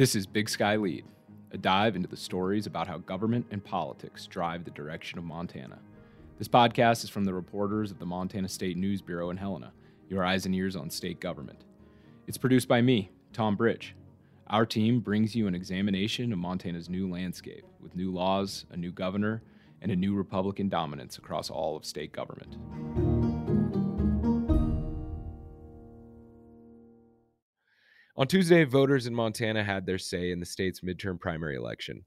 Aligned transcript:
This 0.00 0.16
is 0.16 0.26
Big 0.26 0.48
Sky 0.48 0.76
Lead, 0.76 1.04
a 1.52 1.58
dive 1.58 1.94
into 1.94 2.08
the 2.08 2.16
stories 2.16 2.66
about 2.66 2.88
how 2.88 2.96
government 2.96 3.44
and 3.50 3.62
politics 3.62 4.26
drive 4.26 4.64
the 4.64 4.70
direction 4.70 5.18
of 5.18 5.26
Montana. 5.26 5.78
This 6.38 6.48
podcast 6.48 7.04
is 7.04 7.10
from 7.10 7.26
the 7.26 7.34
reporters 7.34 7.90
of 7.90 7.98
the 7.98 8.06
Montana 8.06 8.48
State 8.48 8.78
News 8.78 9.02
Bureau 9.02 9.28
in 9.28 9.36
Helena, 9.36 9.74
your 10.08 10.24
eyes 10.24 10.46
and 10.46 10.54
ears 10.54 10.74
on 10.74 10.88
state 10.88 11.20
government. 11.20 11.64
It's 12.26 12.38
produced 12.38 12.66
by 12.66 12.80
me, 12.80 13.10
Tom 13.34 13.56
Bridge. 13.56 13.94
Our 14.46 14.64
team 14.64 15.00
brings 15.00 15.36
you 15.36 15.46
an 15.46 15.54
examination 15.54 16.32
of 16.32 16.38
Montana's 16.38 16.88
new 16.88 17.06
landscape 17.06 17.66
with 17.78 17.94
new 17.94 18.10
laws, 18.10 18.64
a 18.70 18.78
new 18.78 18.92
governor, 18.92 19.42
and 19.82 19.92
a 19.92 19.96
new 19.96 20.14
Republican 20.14 20.70
dominance 20.70 21.18
across 21.18 21.50
all 21.50 21.76
of 21.76 21.84
state 21.84 22.12
government. 22.12 22.56
On 28.20 28.26
Tuesday, 28.26 28.64
voters 28.64 29.06
in 29.06 29.14
Montana 29.14 29.64
had 29.64 29.86
their 29.86 29.96
say 29.96 30.30
in 30.30 30.40
the 30.40 30.44
state's 30.44 30.80
midterm 30.80 31.18
primary 31.18 31.56
election. 31.56 32.04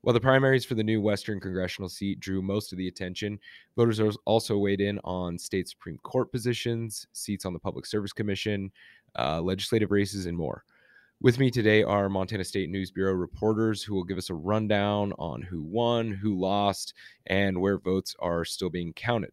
While 0.00 0.12
the 0.12 0.18
primaries 0.18 0.64
for 0.64 0.74
the 0.74 0.82
new 0.82 1.00
Western 1.00 1.38
congressional 1.38 1.88
seat 1.88 2.18
drew 2.18 2.42
most 2.42 2.72
of 2.72 2.78
the 2.78 2.88
attention, 2.88 3.38
voters 3.76 4.00
also 4.24 4.58
weighed 4.58 4.80
in 4.80 4.98
on 5.04 5.38
state 5.38 5.68
Supreme 5.68 5.98
Court 5.98 6.32
positions, 6.32 7.06
seats 7.12 7.44
on 7.44 7.52
the 7.52 7.60
Public 7.60 7.86
Service 7.86 8.12
Commission, 8.12 8.72
uh, 9.16 9.40
legislative 9.40 9.92
races, 9.92 10.26
and 10.26 10.36
more. 10.36 10.64
With 11.22 11.38
me 11.38 11.52
today 11.52 11.84
are 11.84 12.08
Montana 12.08 12.42
State 12.42 12.68
News 12.68 12.90
Bureau 12.90 13.14
reporters 13.14 13.80
who 13.80 13.94
will 13.94 14.02
give 14.02 14.18
us 14.18 14.30
a 14.30 14.34
rundown 14.34 15.12
on 15.20 15.40
who 15.40 15.62
won, 15.62 16.10
who 16.10 16.36
lost, 16.36 16.94
and 17.26 17.60
where 17.60 17.78
votes 17.78 18.16
are 18.18 18.44
still 18.44 18.70
being 18.70 18.92
counted. 18.92 19.30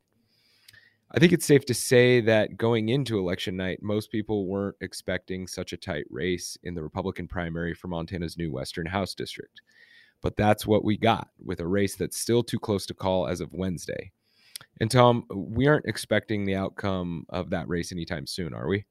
I 1.13 1.19
think 1.19 1.33
it's 1.33 1.45
safe 1.45 1.65
to 1.65 1.73
say 1.73 2.21
that 2.21 2.55
going 2.55 2.87
into 2.89 3.19
election 3.19 3.57
night, 3.57 3.79
most 3.81 4.11
people 4.11 4.47
weren't 4.47 4.77
expecting 4.79 5.45
such 5.45 5.73
a 5.73 5.77
tight 5.77 6.05
race 6.09 6.57
in 6.63 6.73
the 6.73 6.81
Republican 6.81 7.27
primary 7.27 7.73
for 7.73 7.89
Montana's 7.89 8.37
new 8.37 8.49
Western 8.49 8.85
House 8.85 9.13
District. 9.13 9.61
But 10.21 10.37
that's 10.37 10.65
what 10.65 10.85
we 10.85 10.97
got 10.97 11.27
with 11.43 11.59
a 11.59 11.67
race 11.67 11.95
that's 11.95 12.17
still 12.17 12.43
too 12.43 12.59
close 12.59 12.85
to 12.85 12.93
call 12.93 13.27
as 13.27 13.41
of 13.41 13.51
Wednesday. 13.51 14.11
And 14.79 14.89
Tom, 14.89 15.25
we 15.33 15.67
aren't 15.67 15.85
expecting 15.85 16.45
the 16.45 16.55
outcome 16.55 17.25
of 17.29 17.49
that 17.49 17.67
race 17.67 17.91
anytime 17.91 18.25
soon, 18.25 18.53
are 18.53 18.67
we? 18.67 18.85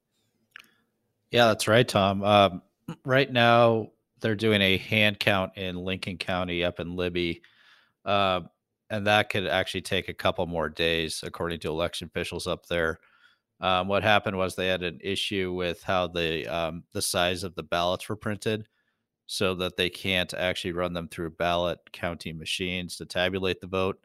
Yeah, 1.31 1.47
that's 1.47 1.69
right, 1.69 1.89
Tom. 1.89 2.23
Um, 2.23 2.63
right 3.05 3.33
now, 3.33 3.93
they're 4.21 4.35
doing 4.35 4.61
a 4.61 4.77
hand 4.77 5.19
count 5.19 5.57
in 5.57 5.77
Lincoln 5.77 6.19
County 6.19 6.65
up 6.65 6.81
in 6.81 6.97
Libby. 6.97 7.41
Uh, 8.05 8.43
and 8.91 9.07
that 9.07 9.31
could 9.31 9.47
actually 9.47 9.83
take 9.83 10.09
a 10.09 10.15
couple 10.15 10.47
more 10.47 10.69
days, 10.69 11.23
according 11.25 11.61
to 11.61 11.69
election 11.69 12.09
officials 12.09 12.47
up 12.47 12.67
there. 12.67 12.99
Um, 13.61 13.89
what 13.89 14.03
happened 14.03 14.37
was 14.37 14.57
they 14.57 14.67
had 14.67 14.83
an 14.83 14.99
issue 15.03 15.53
with 15.53 15.83
how 15.83 16.09
the 16.09 16.47
um, 16.47 16.85
the 16.93 17.03
size 17.03 17.45
of 17.45 17.55
the 17.55 17.63
ballots 17.63 18.09
were 18.09 18.17
printed, 18.17 18.67
so 19.27 19.55
that 19.55 19.77
they 19.77 19.89
can't 19.89 20.35
actually 20.35 20.73
run 20.73 20.93
them 20.93 21.09
through 21.09 21.31
ballot 21.31 21.79
counting 21.93 22.39
machines 22.39 22.97
to 22.97 23.07
tabulate 23.07 23.61
the 23.61 23.67
vote. 23.67 23.99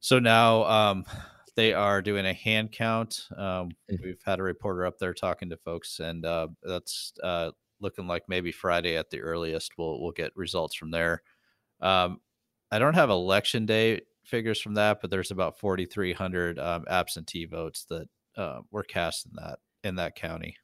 So 0.00 0.18
now 0.18 0.64
um, 0.64 1.04
they 1.56 1.72
are 1.72 2.02
doing 2.02 2.26
a 2.26 2.32
hand 2.32 2.72
count. 2.72 3.26
Um, 3.36 3.70
mm-hmm. 3.90 3.96
we've 4.04 4.22
had 4.24 4.38
a 4.38 4.42
reporter 4.44 4.86
up 4.86 4.98
there 4.98 5.14
talking 5.14 5.50
to 5.50 5.56
folks, 5.56 5.98
and 5.98 6.24
uh, 6.24 6.48
that's 6.62 7.12
uh, 7.22 7.50
looking 7.80 8.06
like 8.06 8.24
maybe 8.28 8.52
Friday 8.52 8.96
at 8.96 9.10
the 9.10 9.20
earliest. 9.20 9.72
We'll 9.78 10.00
we'll 10.00 10.12
get 10.12 10.36
results 10.36 10.76
from 10.76 10.90
there. 10.90 11.22
Um, 11.80 12.20
I 12.72 12.78
don't 12.78 12.94
have 12.94 13.10
election 13.10 13.66
day 13.66 14.00
figures 14.24 14.58
from 14.58 14.74
that, 14.74 15.02
but 15.02 15.10
there's 15.10 15.30
about 15.30 15.58
4,300 15.58 16.58
um, 16.58 16.86
absentee 16.88 17.44
votes 17.44 17.84
that 17.90 18.08
uh, 18.34 18.60
were 18.70 18.82
cast 18.82 19.26
in 19.26 19.32
that 19.36 19.58
in 19.84 19.96
that 19.96 20.16
county. 20.16 20.56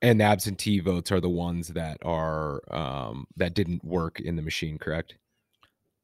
And 0.00 0.22
absentee 0.22 0.78
votes 0.78 1.10
are 1.10 1.20
the 1.20 1.28
ones 1.28 1.68
that 1.68 1.98
are 2.02 2.62
um, 2.72 3.26
that 3.36 3.54
didn't 3.54 3.84
work 3.84 4.20
in 4.20 4.36
the 4.36 4.42
machine, 4.42 4.78
correct? 4.78 5.16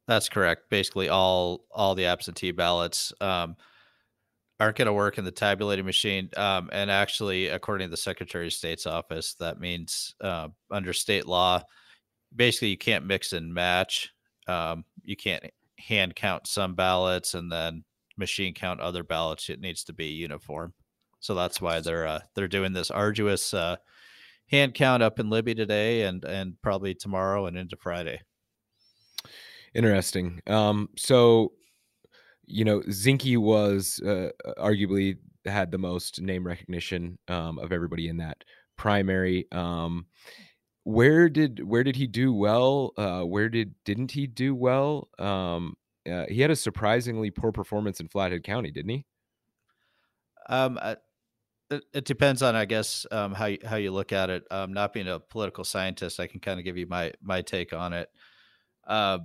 That's 0.09 0.29
correct. 0.29 0.69
Basically, 0.69 1.09
all 1.09 1.65
all 1.71 1.95
the 1.95 2.07
absentee 2.07 2.51
ballots 2.51 3.13
um, 3.21 3.55
aren't 4.59 4.77
going 4.77 4.87
to 4.87 4.93
work 4.93 5.17
in 5.17 5.25
the 5.25 5.31
tabulating 5.31 5.87
machine. 5.87 6.29
Um, 6.37 6.71
and 6.73 6.91
actually, 6.91 7.49
according 7.49 7.87
to 7.87 7.91
the 7.93 7.97
Secretary 7.97 8.49
of 8.49 8.53
State's 8.53 8.87
office, 8.87 9.35
that 9.35 9.61
means 9.61 10.17
uh, 10.21 10.49
under 10.73 10.93
state 10.93 11.27
law, 11.27 11.63
basically 12.35 12.69
you 12.69 12.79
can't 12.79 13.07
mix 13.07 13.33
and 13.33 13.55
match 13.55 14.13
um, 14.47 14.85
you 15.03 15.17
can't 15.17 15.45
hand 15.79 16.17
count 16.17 16.47
some 16.47 16.75
ballots 16.75 17.35
and 17.35 17.51
then 17.51 17.85
machine 18.17 18.55
count 18.55 18.81
other 18.81 19.03
ballots. 19.03 19.49
It 19.49 19.61
needs 19.61 19.85
to 19.85 19.93
be 19.93 20.07
uniform. 20.07 20.73
So 21.21 21.35
that's 21.35 21.61
why 21.61 21.81
they're 21.81 22.07
uh, 22.07 22.21
they're 22.35 22.49
doing 22.49 22.73
this 22.73 22.91
arduous 22.91 23.53
uh, 23.53 23.77
hand 24.49 24.75
count 24.75 25.03
up 25.03 25.19
in 25.19 25.31
Libby 25.31 25.55
today 25.55 26.03
and 26.03 26.25
and 26.25 26.61
probably 26.63 26.95
tomorrow 26.95 27.47
and 27.47 27.57
into 27.57 27.77
Friday. 27.77 28.21
Interesting. 29.75 30.41
Um, 30.47 30.89
so, 30.97 31.53
you 32.47 32.65
know, 32.65 32.81
Zinke 32.81 33.37
was 33.37 34.01
uh, 34.01 34.31
arguably 34.59 35.19
had 35.45 35.71
the 35.71 35.79
most 35.79 36.21
name 36.21 36.47
recognition 36.47 37.19
um, 37.29 37.59
of 37.59 37.73
everybody 37.73 38.09
in 38.09 38.17
that 38.19 38.43
primary. 38.77 39.47
Um, 39.53 40.07
where 40.87 41.29
did 41.29 41.65
where 41.65 41.83
did 41.83 41.97
he 41.97 42.07
do 42.07 42.33
well? 42.33 42.93
Uh, 42.97 43.23
where 43.23 43.49
did 43.49 43.75
didn't 43.85 44.13
he 44.13 44.29
do 44.29 44.55
well? 44.55 45.09
Um, 45.19 45.75
uh, 46.09 46.27
he 46.29 46.41
had 46.41 46.53
a 46.53 46.57
surprisingly 46.57 47.29
poor 47.29 47.51
performance 47.51 47.99
in 47.99 48.07
Flathead 48.07 48.45
County, 48.45 48.71
didn't 48.71 48.91
he? 48.91 49.05
Um, 50.49 50.79
it, 51.71 51.83
it, 51.93 52.05
depends 52.05 52.41
on, 52.41 52.55
I 52.55 52.67
guess, 52.67 53.05
um, 53.11 53.35
how 53.35 53.47
you, 53.47 53.59
how 53.65 53.75
you 53.75 53.91
look 53.91 54.13
at 54.13 54.31
it. 54.31 54.45
Um, 54.53 54.73
not 54.73 54.93
being 54.93 55.09
a 55.09 55.19
political 55.19 55.65
scientist, 55.65 56.21
I 56.21 56.29
can 56.29 56.39
kind 56.39 56.61
of 56.61 56.65
give 56.65 56.77
you 56.77 56.87
my 56.87 57.13
my 57.21 57.43
take 57.43 57.73
on 57.73 57.93
it. 57.93 58.09
Uh, 58.87 59.19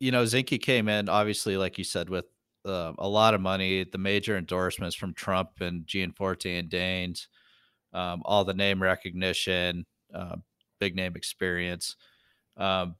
you 0.00 0.10
know, 0.10 0.24
Zinke 0.24 0.60
came 0.60 0.88
in 0.88 1.08
obviously, 1.08 1.56
like 1.56 1.78
you 1.78 1.84
said, 1.84 2.10
with 2.10 2.24
uh, 2.64 2.94
a 2.98 3.08
lot 3.08 3.34
of 3.34 3.40
money, 3.40 3.84
the 3.84 3.96
major 3.96 4.36
endorsements 4.36 4.96
from 4.96 5.14
Trump 5.14 5.50
and 5.60 5.86
Gianforte 5.86 6.58
and 6.58 6.68
Daines, 6.68 7.28
um, 7.92 8.22
all 8.24 8.44
the 8.44 8.54
name 8.54 8.82
recognition, 8.82 9.86
uh, 10.14 10.36
big 10.78 10.96
name 10.96 11.16
experience. 11.16 11.96
Um, 12.56 12.96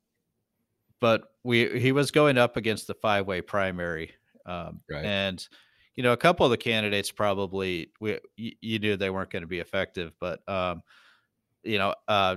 but 1.00 1.22
we 1.44 1.78
he 1.78 1.92
was 1.92 2.10
going 2.10 2.38
up 2.38 2.56
against 2.56 2.86
the 2.86 2.94
five 2.94 3.26
way 3.26 3.41
primary, 3.41 4.12
um, 4.46 4.80
right. 4.91 5.04
and 5.04 5.48
you 5.94 6.02
know 6.02 6.12
a 6.12 6.16
couple 6.16 6.44
of 6.44 6.50
the 6.50 6.56
candidates 6.56 7.10
probably 7.10 7.92
we 8.00 8.19
you, 8.36 8.52
you 8.60 8.78
knew 8.78 8.96
they 8.96 9.10
weren't 9.10 9.30
going 9.30 9.42
to 9.42 9.48
be 9.48 9.60
effective, 9.60 10.12
but 10.20 10.41
um, 10.48 10.82
you 11.62 11.78
know 11.78 11.94
uh, 12.08 12.36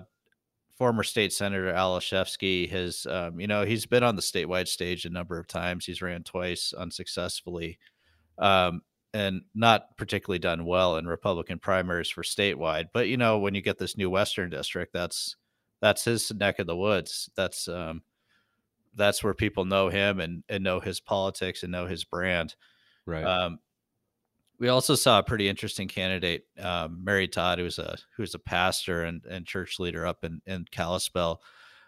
former 0.77 1.03
state 1.03 1.33
senator 1.33 1.69
Al 1.69 1.97
Olszewski 1.97 2.69
has 2.69 3.07
um, 3.09 3.39
you 3.39 3.47
know 3.47 3.65
he's 3.65 3.85
been 3.85 4.03
on 4.03 4.15
the 4.15 4.21
statewide 4.21 4.67
stage 4.67 5.05
a 5.05 5.09
number 5.09 5.39
of 5.39 5.47
times. 5.47 5.85
He's 5.85 6.01
ran 6.01 6.23
twice 6.23 6.73
unsuccessfully. 6.73 7.79
Um, 8.37 8.81
and 9.13 9.41
not 9.53 9.97
particularly 9.97 10.39
done 10.39 10.65
well 10.65 10.97
in 10.97 11.05
Republican 11.05 11.59
primaries 11.59 12.09
for 12.09 12.23
statewide. 12.23 12.87
But 12.93 13.07
you 13.07 13.17
know, 13.17 13.39
when 13.39 13.55
you 13.55 13.61
get 13.61 13.77
this 13.77 13.97
new 13.97 14.09
Western 14.09 14.49
district, 14.49 14.93
that's 14.93 15.35
that's 15.81 16.05
his 16.05 16.31
neck 16.33 16.59
of 16.59 16.67
the 16.67 16.77
woods. 16.77 17.29
That's 17.35 17.67
um, 17.67 18.03
that's 18.95 19.23
where 19.23 19.33
people 19.33 19.65
know 19.65 19.89
him 19.89 20.19
and 20.19 20.43
and 20.49 20.63
know 20.63 20.79
his 20.79 20.99
politics 20.99 21.63
and 21.63 21.71
know 21.71 21.87
his 21.87 22.03
brand. 22.03 22.55
Right. 23.05 23.23
Um, 23.23 23.59
we 24.59 24.69
also 24.69 24.93
saw 24.93 25.17
a 25.17 25.23
pretty 25.23 25.49
interesting 25.49 25.87
candidate, 25.87 26.45
um, 26.59 27.03
Mary 27.03 27.27
Todd, 27.27 27.57
who's 27.57 27.79
a 27.79 27.97
who's 28.15 28.35
a 28.35 28.39
pastor 28.39 29.03
and, 29.03 29.25
and 29.25 29.45
church 29.45 29.79
leader 29.79 30.05
up 30.05 30.23
in 30.23 30.41
in 30.45 30.65
Kalispell. 30.71 31.41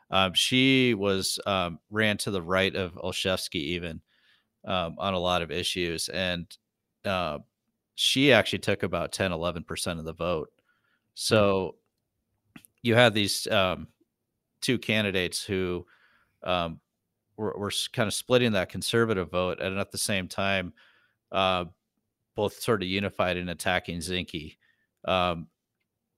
Um, 0.10 0.34
she 0.34 0.94
was 0.94 1.40
um, 1.46 1.80
ran 1.90 2.18
to 2.18 2.32
the 2.32 2.42
right 2.42 2.76
of 2.76 2.96
Olszewski 2.96 3.56
even 3.56 4.02
um, 4.66 4.96
on 4.98 5.14
a 5.14 5.20
lot 5.20 5.42
of 5.42 5.52
issues, 5.52 6.10
and 6.10 6.46
uh, 7.06 7.40
she 7.96 8.32
actually 8.34 8.60
took 8.60 8.84
about 8.84 9.12
10, 9.12 9.32
11% 9.32 10.00
of 10.00 10.06
the 10.06 10.14
vote. 10.14 10.50
Hmm. 10.56 10.62
So 11.16 11.76
you 12.82 12.96
had 12.96 13.14
these 13.14 13.48
um, 13.48 13.88
two 14.62 14.78
candidates 14.78 15.44
who 15.44 15.86
um, 16.44 16.80
were, 17.38 17.56
were, 17.58 17.72
kind 17.94 18.08
of 18.08 18.14
splitting 18.14 18.52
that 18.54 18.70
conservative 18.70 19.32
vote, 19.32 19.60
and 19.60 19.80
at 19.80 19.92
the 19.92 19.98
same 19.98 20.28
time, 20.28 20.74
uh, 21.32 21.66
both 22.36 22.60
sort 22.60 22.82
of 22.82 22.90
unified 22.90 23.38
in 23.38 23.50
attacking 23.50 24.00
Zinke. 24.00 24.58
Um, 25.06 25.48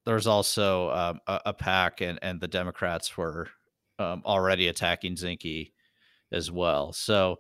there's 0.05 0.27
also 0.27 0.91
um, 0.91 1.19
a, 1.27 1.41
a, 1.47 1.53
PAC, 1.53 2.01
and, 2.01 2.19
and 2.21 2.39
the 2.39 2.47
Democrats 2.47 3.17
were 3.17 3.49
um, 3.99 4.21
already 4.25 4.67
attacking 4.67 5.15
Zinke 5.15 5.71
as 6.31 6.51
well. 6.51 6.93
So 6.93 7.37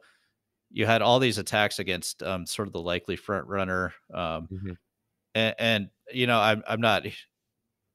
you 0.75 0.85
had 0.85 1.01
all 1.01 1.19
these 1.19 1.37
attacks 1.37 1.79
against 1.79 2.21
um, 2.21 2.45
sort 2.45 2.67
of 2.67 2.73
the 2.73 2.81
likely 2.81 3.15
front 3.15 3.47
runner, 3.47 3.93
um, 4.13 4.49
mm-hmm. 4.51 4.71
and, 5.33 5.55
and, 5.57 5.89
you 6.11 6.27
know 6.27 6.37
I'm 6.37 6.61
I'm 6.67 6.81
not 6.81 7.03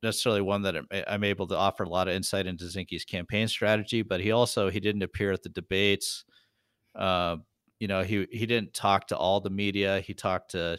necessarily 0.02 0.40
one 0.40 0.62
that 0.62 0.76
I'm 1.06 1.22
able 1.22 1.46
to 1.48 1.56
offer 1.56 1.84
a 1.84 1.88
lot 1.88 2.08
of 2.08 2.14
insight 2.14 2.46
into 2.46 2.64
Zinke's 2.64 3.04
campaign 3.04 3.46
strategy, 3.48 4.00
but 4.00 4.20
he 4.20 4.32
also 4.32 4.70
he 4.70 4.80
didn't 4.80 5.02
appear 5.02 5.30
at 5.30 5.42
the 5.42 5.50
debates. 5.50 6.24
Uh, 6.96 7.36
you 7.80 7.86
know 7.86 8.02
he 8.02 8.26
he 8.32 8.46
didn't 8.46 8.72
talk 8.72 9.06
to 9.08 9.16
all 9.16 9.40
the 9.40 9.50
media. 9.50 10.00
He 10.00 10.14
talked 10.14 10.52
to 10.52 10.78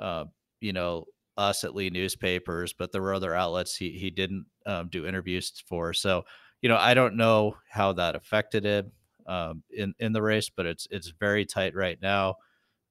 uh, 0.00 0.24
you 0.60 0.72
know 0.72 1.04
us 1.38 1.62
at 1.62 1.74
Lee 1.74 1.88
newspapers, 1.88 2.72
but 2.72 2.90
there 2.90 3.00
were 3.00 3.14
other 3.14 3.34
outlets 3.34 3.76
he 3.76 3.92
he 3.92 4.10
didn't 4.10 4.44
um, 4.66 4.88
do 4.88 5.06
interviews 5.06 5.52
for. 5.68 5.94
So 5.94 6.24
you 6.62 6.68
know, 6.68 6.76
I 6.76 6.94
don't 6.94 7.16
know 7.16 7.56
how 7.70 7.92
that 7.92 8.16
affected 8.16 8.64
him 8.64 8.90
um, 9.26 9.62
in 9.70 9.94
in 9.98 10.12
the 10.12 10.22
race, 10.22 10.50
but 10.54 10.66
it's 10.66 10.86
it's 10.90 11.08
very 11.08 11.44
tight 11.44 11.74
right 11.74 12.00
now. 12.00 12.36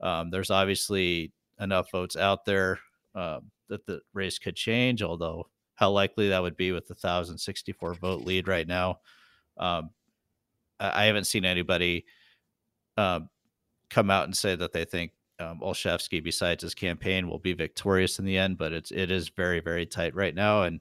Um, 0.01 0.31
there's 0.31 0.51
obviously 0.51 1.31
enough 1.59 1.91
votes 1.91 2.15
out 2.15 2.45
there 2.45 2.79
um, 3.15 3.51
that 3.67 3.85
the 3.85 4.01
race 4.13 4.39
could 4.39 4.55
change, 4.55 5.03
although 5.03 5.47
how 5.75 5.91
likely 5.91 6.29
that 6.29 6.41
would 6.41 6.57
be 6.57 6.71
with 6.71 6.87
the 6.87 6.93
1,064 6.93 7.95
vote 7.95 8.21
lead 8.23 8.47
right 8.47 8.67
now. 8.67 8.99
Um, 9.57 9.89
I 10.79 11.05
haven't 11.05 11.25
seen 11.25 11.45
anybody 11.45 12.05
um, 12.97 13.29
come 13.89 14.09
out 14.09 14.25
and 14.25 14.35
say 14.35 14.55
that 14.55 14.73
they 14.73 14.85
think 14.85 15.11
um, 15.39 15.59
Olszewski, 15.59 16.23
besides 16.23 16.63
his 16.63 16.73
campaign, 16.73 17.27
will 17.27 17.39
be 17.39 17.53
victorious 17.53 18.19
in 18.19 18.25
the 18.25 18.37
end. 18.37 18.57
But 18.57 18.73
it's 18.73 18.91
it 18.91 19.11
is 19.11 19.29
very 19.29 19.59
very 19.59 19.85
tight 19.85 20.15
right 20.15 20.33
now, 20.33 20.63
and 20.63 20.79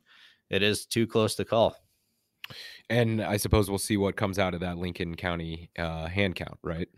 it 0.49 0.62
is 0.62 0.87
too 0.87 1.06
close 1.06 1.35
to 1.37 1.44
call. 1.44 1.76
And 2.91 3.23
I 3.23 3.37
suppose 3.37 3.71
we'll 3.71 3.79
see 3.79 3.97
what 3.97 4.17
comes 4.17 4.39
out 4.39 4.53
of 4.53 4.61
that 4.61 4.77
Lincoln 4.77 5.15
County 5.15 5.71
uh, 5.79 6.09
hand 6.09 6.35
count, 6.35 6.59
right? 6.63 6.89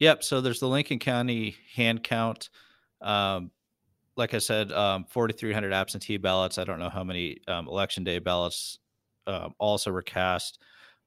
Yep. 0.00 0.22
So 0.22 0.40
there's 0.40 0.60
the 0.60 0.68
Lincoln 0.68 0.98
County 0.98 1.56
hand 1.74 2.04
count. 2.04 2.50
Um, 3.00 3.50
like 4.16 4.34
I 4.34 4.38
said, 4.38 4.70
um, 4.72 5.06
4,300 5.08 5.72
absentee 5.72 6.18
ballots. 6.18 6.58
I 6.58 6.64
don't 6.64 6.78
know 6.78 6.90
how 6.90 7.04
many 7.04 7.38
um, 7.48 7.68
election 7.68 8.04
day 8.04 8.18
ballots 8.18 8.78
um, 9.26 9.54
also 9.58 9.90
were 9.90 10.02
cast. 10.02 10.58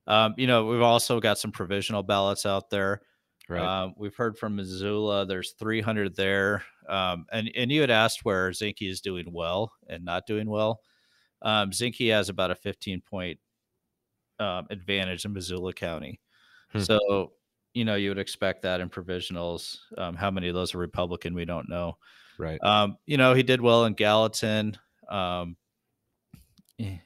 Um, 0.07 0.33
you 0.36 0.48
know, 0.48 0.65
we've 0.65 0.81
also 0.81 1.19
got 1.19 1.38
some 1.38 1.51
provisional 1.51 2.01
ballots 2.01 2.45
out 2.45 2.69
there. 2.71 3.01
Right. 3.48 3.62
Um, 3.62 3.94
we've 3.98 4.15
heard 4.15 4.38
from 4.38 4.56
Missoula. 4.56 5.25
There's 5.25 5.51
300 5.59 6.15
there. 6.15 6.63
Um, 6.89 7.25
and 7.31 7.51
and 7.56 7.71
you 7.71 7.81
had 7.81 7.92
asked 7.92 8.24
where 8.24 8.50
Zinke 8.50 8.89
is 8.89 9.01
doing 9.01 9.31
well 9.31 9.74
and 9.88 10.03
not 10.03 10.25
doing 10.25 10.50
well. 10.50 10.81
Um, 11.44 11.71
Zinke 11.71 12.12
has 12.12 12.30
about 12.30 12.51
a 12.51 12.56
15 12.56 13.01
point 13.01 13.39
um, 14.41 14.67
advantage 14.69 15.25
in 15.25 15.33
Missoula 15.33 15.73
County. 15.73 16.19
Hmm. 16.71 16.79
So 16.79 17.33
you 17.73 17.85
know 17.85 17.95
you 17.95 18.09
would 18.09 18.19
expect 18.19 18.63
that 18.63 18.81
in 18.81 18.89
provisionals. 18.89 19.77
Um, 19.97 20.15
how 20.15 20.31
many 20.31 20.49
of 20.49 20.55
those 20.55 20.75
are 20.75 20.79
Republican? 20.79 21.33
We 21.33 21.45
don't 21.45 21.69
know. 21.69 21.97
Right. 22.38 22.61
Um, 22.63 22.97
you 23.05 23.17
know 23.17 23.33
he 23.33 23.43
did 23.43 23.61
well 23.61 23.85
in 23.85 23.93
Gallatin, 23.93 24.77
um, 25.09 25.55
eh, 26.79 26.97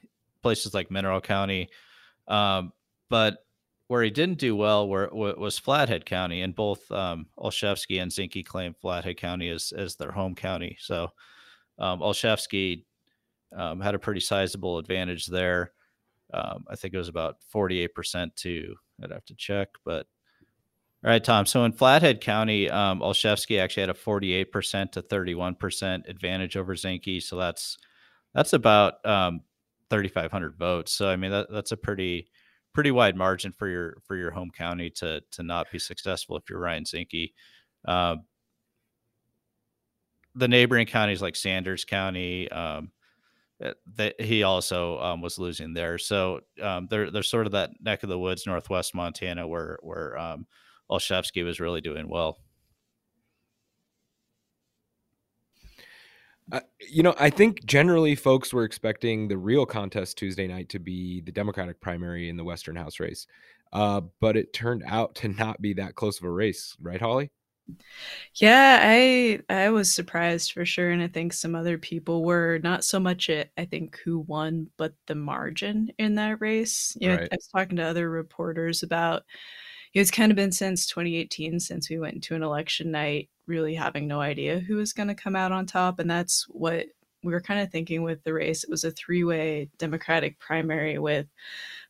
places 0.42 0.74
like 0.74 0.90
Mineral 0.90 1.20
County. 1.20 1.68
Um, 2.26 2.72
but 3.08 3.38
where 3.88 4.02
he 4.02 4.10
didn't 4.10 4.38
do 4.38 4.56
well 4.56 4.88
were, 4.88 5.08
was 5.12 5.58
Flathead 5.58 6.04
County, 6.04 6.42
and 6.42 6.54
both 6.54 6.90
um, 6.90 7.26
Olszewski 7.38 8.02
and 8.02 8.10
Zinke 8.10 8.44
claim 8.44 8.74
Flathead 8.74 9.16
County 9.16 9.48
as, 9.48 9.72
as 9.76 9.94
their 9.94 10.10
home 10.10 10.34
county. 10.34 10.76
So 10.80 11.10
um, 11.78 12.00
Olszewski 12.00 12.84
um, 13.56 13.80
had 13.80 13.94
a 13.94 13.98
pretty 14.00 14.20
sizable 14.20 14.78
advantage 14.78 15.26
there. 15.26 15.72
Um, 16.32 16.64
I 16.68 16.76
think 16.76 16.94
it 16.94 16.98
was 16.98 17.08
about 17.08 17.36
48% 17.54 18.34
too. 18.34 18.74
I'd 19.02 19.12
have 19.12 19.24
to 19.26 19.34
check, 19.34 19.68
but 19.84 20.06
all 21.04 21.10
right, 21.10 21.22
Tom. 21.22 21.46
So 21.46 21.64
in 21.64 21.72
Flathead 21.72 22.20
County, 22.20 22.68
um, 22.70 23.00
Olszewski 23.00 23.60
actually 23.60 23.82
had 23.82 23.90
a 23.90 23.94
48% 23.94 24.92
to 24.92 25.02
31% 25.02 26.08
advantage 26.08 26.56
over 26.56 26.74
Zinke. 26.74 27.22
So 27.22 27.36
that's, 27.36 27.78
that's 28.34 28.54
about 28.54 29.04
um, 29.06 29.42
3,500 29.90 30.56
votes. 30.56 30.92
So, 30.92 31.08
I 31.08 31.16
mean, 31.16 31.30
that, 31.30 31.46
that's 31.50 31.72
a 31.72 31.76
pretty, 31.76 32.28
pretty 32.76 32.90
wide 32.90 33.16
margin 33.16 33.52
for 33.52 33.68
your 33.68 33.96
for 34.04 34.16
your 34.16 34.30
home 34.30 34.50
county 34.50 34.90
to 34.90 35.22
to 35.30 35.42
not 35.42 35.66
be 35.72 35.78
successful 35.78 36.36
if 36.36 36.42
you're 36.50 36.60
Ryan 36.60 36.84
Zinke. 36.84 37.32
Uh, 37.88 38.16
the 40.34 40.46
neighboring 40.46 40.86
counties 40.86 41.22
like 41.22 41.36
Sanders 41.36 41.86
County, 41.86 42.50
um, 42.50 42.90
that 43.58 44.20
he 44.20 44.42
also 44.42 44.98
um, 45.00 45.22
was 45.22 45.38
losing 45.38 45.72
there. 45.72 45.98
So 45.98 46.40
um, 46.62 46.88
they're 46.90 47.10
they're 47.10 47.22
sort 47.22 47.46
of 47.46 47.52
that 47.52 47.70
neck 47.80 48.02
of 48.02 48.08
the 48.08 48.18
woods, 48.18 48.46
northwest 48.46 48.94
Montana, 48.94 49.46
where 49.48 49.78
where 49.82 50.18
um, 50.18 50.46
Olszewski 50.90 51.44
was 51.44 51.60
really 51.60 51.80
doing 51.80 52.08
well. 52.08 52.38
Uh, 56.52 56.60
you 56.88 57.02
know, 57.02 57.14
I 57.18 57.30
think 57.30 57.64
generally 57.64 58.14
folks 58.14 58.52
were 58.52 58.64
expecting 58.64 59.26
the 59.26 59.36
real 59.36 59.66
contest 59.66 60.16
Tuesday 60.16 60.46
night 60.46 60.68
to 60.68 60.78
be 60.78 61.20
the 61.20 61.32
Democratic 61.32 61.80
primary 61.80 62.28
in 62.28 62.36
the 62.36 62.44
Western 62.44 62.76
House 62.76 63.00
race. 63.00 63.26
Uh, 63.72 64.02
but 64.20 64.36
it 64.36 64.52
turned 64.52 64.84
out 64.86 65.16
to 65.16 65.28
not 65.28 65.60
be 65.60 65.74
that 65.74 65.96
close 65.96 66.18
of 66.18 66.24
a 66.24 66.30
race, 66.30 66.76
right, 66.80 67.00
Holly? 67.00 67.30
Yeah, 68.34 68.78
I 68.82 69.40
I 69.48 69.70
was 69.70 69.92
surprised 69.92 70.52
for 70.52 70.64
sure, 70.64 70.90
and 70.90 71.02
I 71.02 71.08
think 71.08 71.32
some 71.32 71.54
other 71.54 71.78
people 71.78 72.24
were 72.24 72.58
not 72.62 72.84
so 72.84 73.00
much 73.00 73.28
it. 73.28 73.50
I 73.56 73.64
think 73.64 73.98
who 74.04 74.20
won, 74.20 74.68
but 74.76 74.94
the 75.06 75.14
margin 75.14 75.90
in 75.98 76.16
that 76.16 76.40
race. 76.40 76.96
You 77.00 77.08
know, 77.08 77.16
right. 77.16 77.28
I 77.32 77.36
was 77.36 77.48
talking 77.48 77.76
to 77.76 77.84
other 77.84 78.10
reporters 78.10 78.82
about. 78.82 79.24
It's 79.94 80.10
kind 80.10 80.30
of 80.30 80.36
been 80.36 80.52
since 80.52 80.86
2018 80.86 81.58
since 81.60 81.88
we 81.88 81.98
went 81.98 82.14
into 82.14 82.34
an 82.34 82.42
election 82.42 82.90
night 82.90 83.30
really 83.46 83.74
having 83.74 84.06
no 84.06 84.20
idea 84.20 84.58
who 84.58 84.76
was 84.76 84.92
going 84.92 85.08
to 85.08 85.14
come 85.14 85.36
out 85.36 85.52
on 85.52 85.64
top. 85.66 85.98
And 85.98 86.10
that's 86.10 86.44
what 86.50 86.86
we 87.22 87.32
were 87.32 87.40
kind 87.40 87.60
of 87.60 87.70
thinking 87.70 88.02
with 88.02 88.22
the 88.24 88.34
race. 88.34 88.62
It 88.64 88.70
was 88.70 88.84
a 88.84 88.90
three 88.90 89.24
way 89.24 89.70
Democratic 89.78 90.38
primary 90.38 90.98
with 90.98 91.26